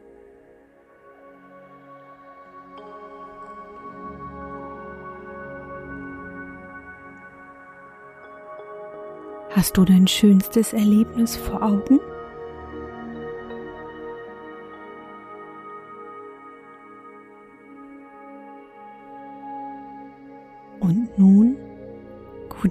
Hast 9.51 9.77
du 9.77 9.85
dein 9.85 10.07
schönstes 10.07 10.73
Erlebnis 10.73 11.37
vor 11.37 11.63
Augen? 11.63 11.99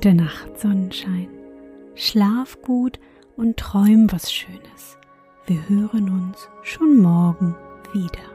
Gute 0.04 0.16
Nacht, 0.16 0.60
Sonnenschein. 0.60 1.30
Schlaf 1.96 2.62
gut 2.62 3.00
und 3.38 3.56
träum 3.56 4.12
was 4.12 4.34
Schönes. 4.34 4.98
Wir 5.48 5.70
hören 5.70 6.10
uns 6.10 6.50
schon 6.62 6.98
morgen 6.98 7.56
wieder. 7.94 8.33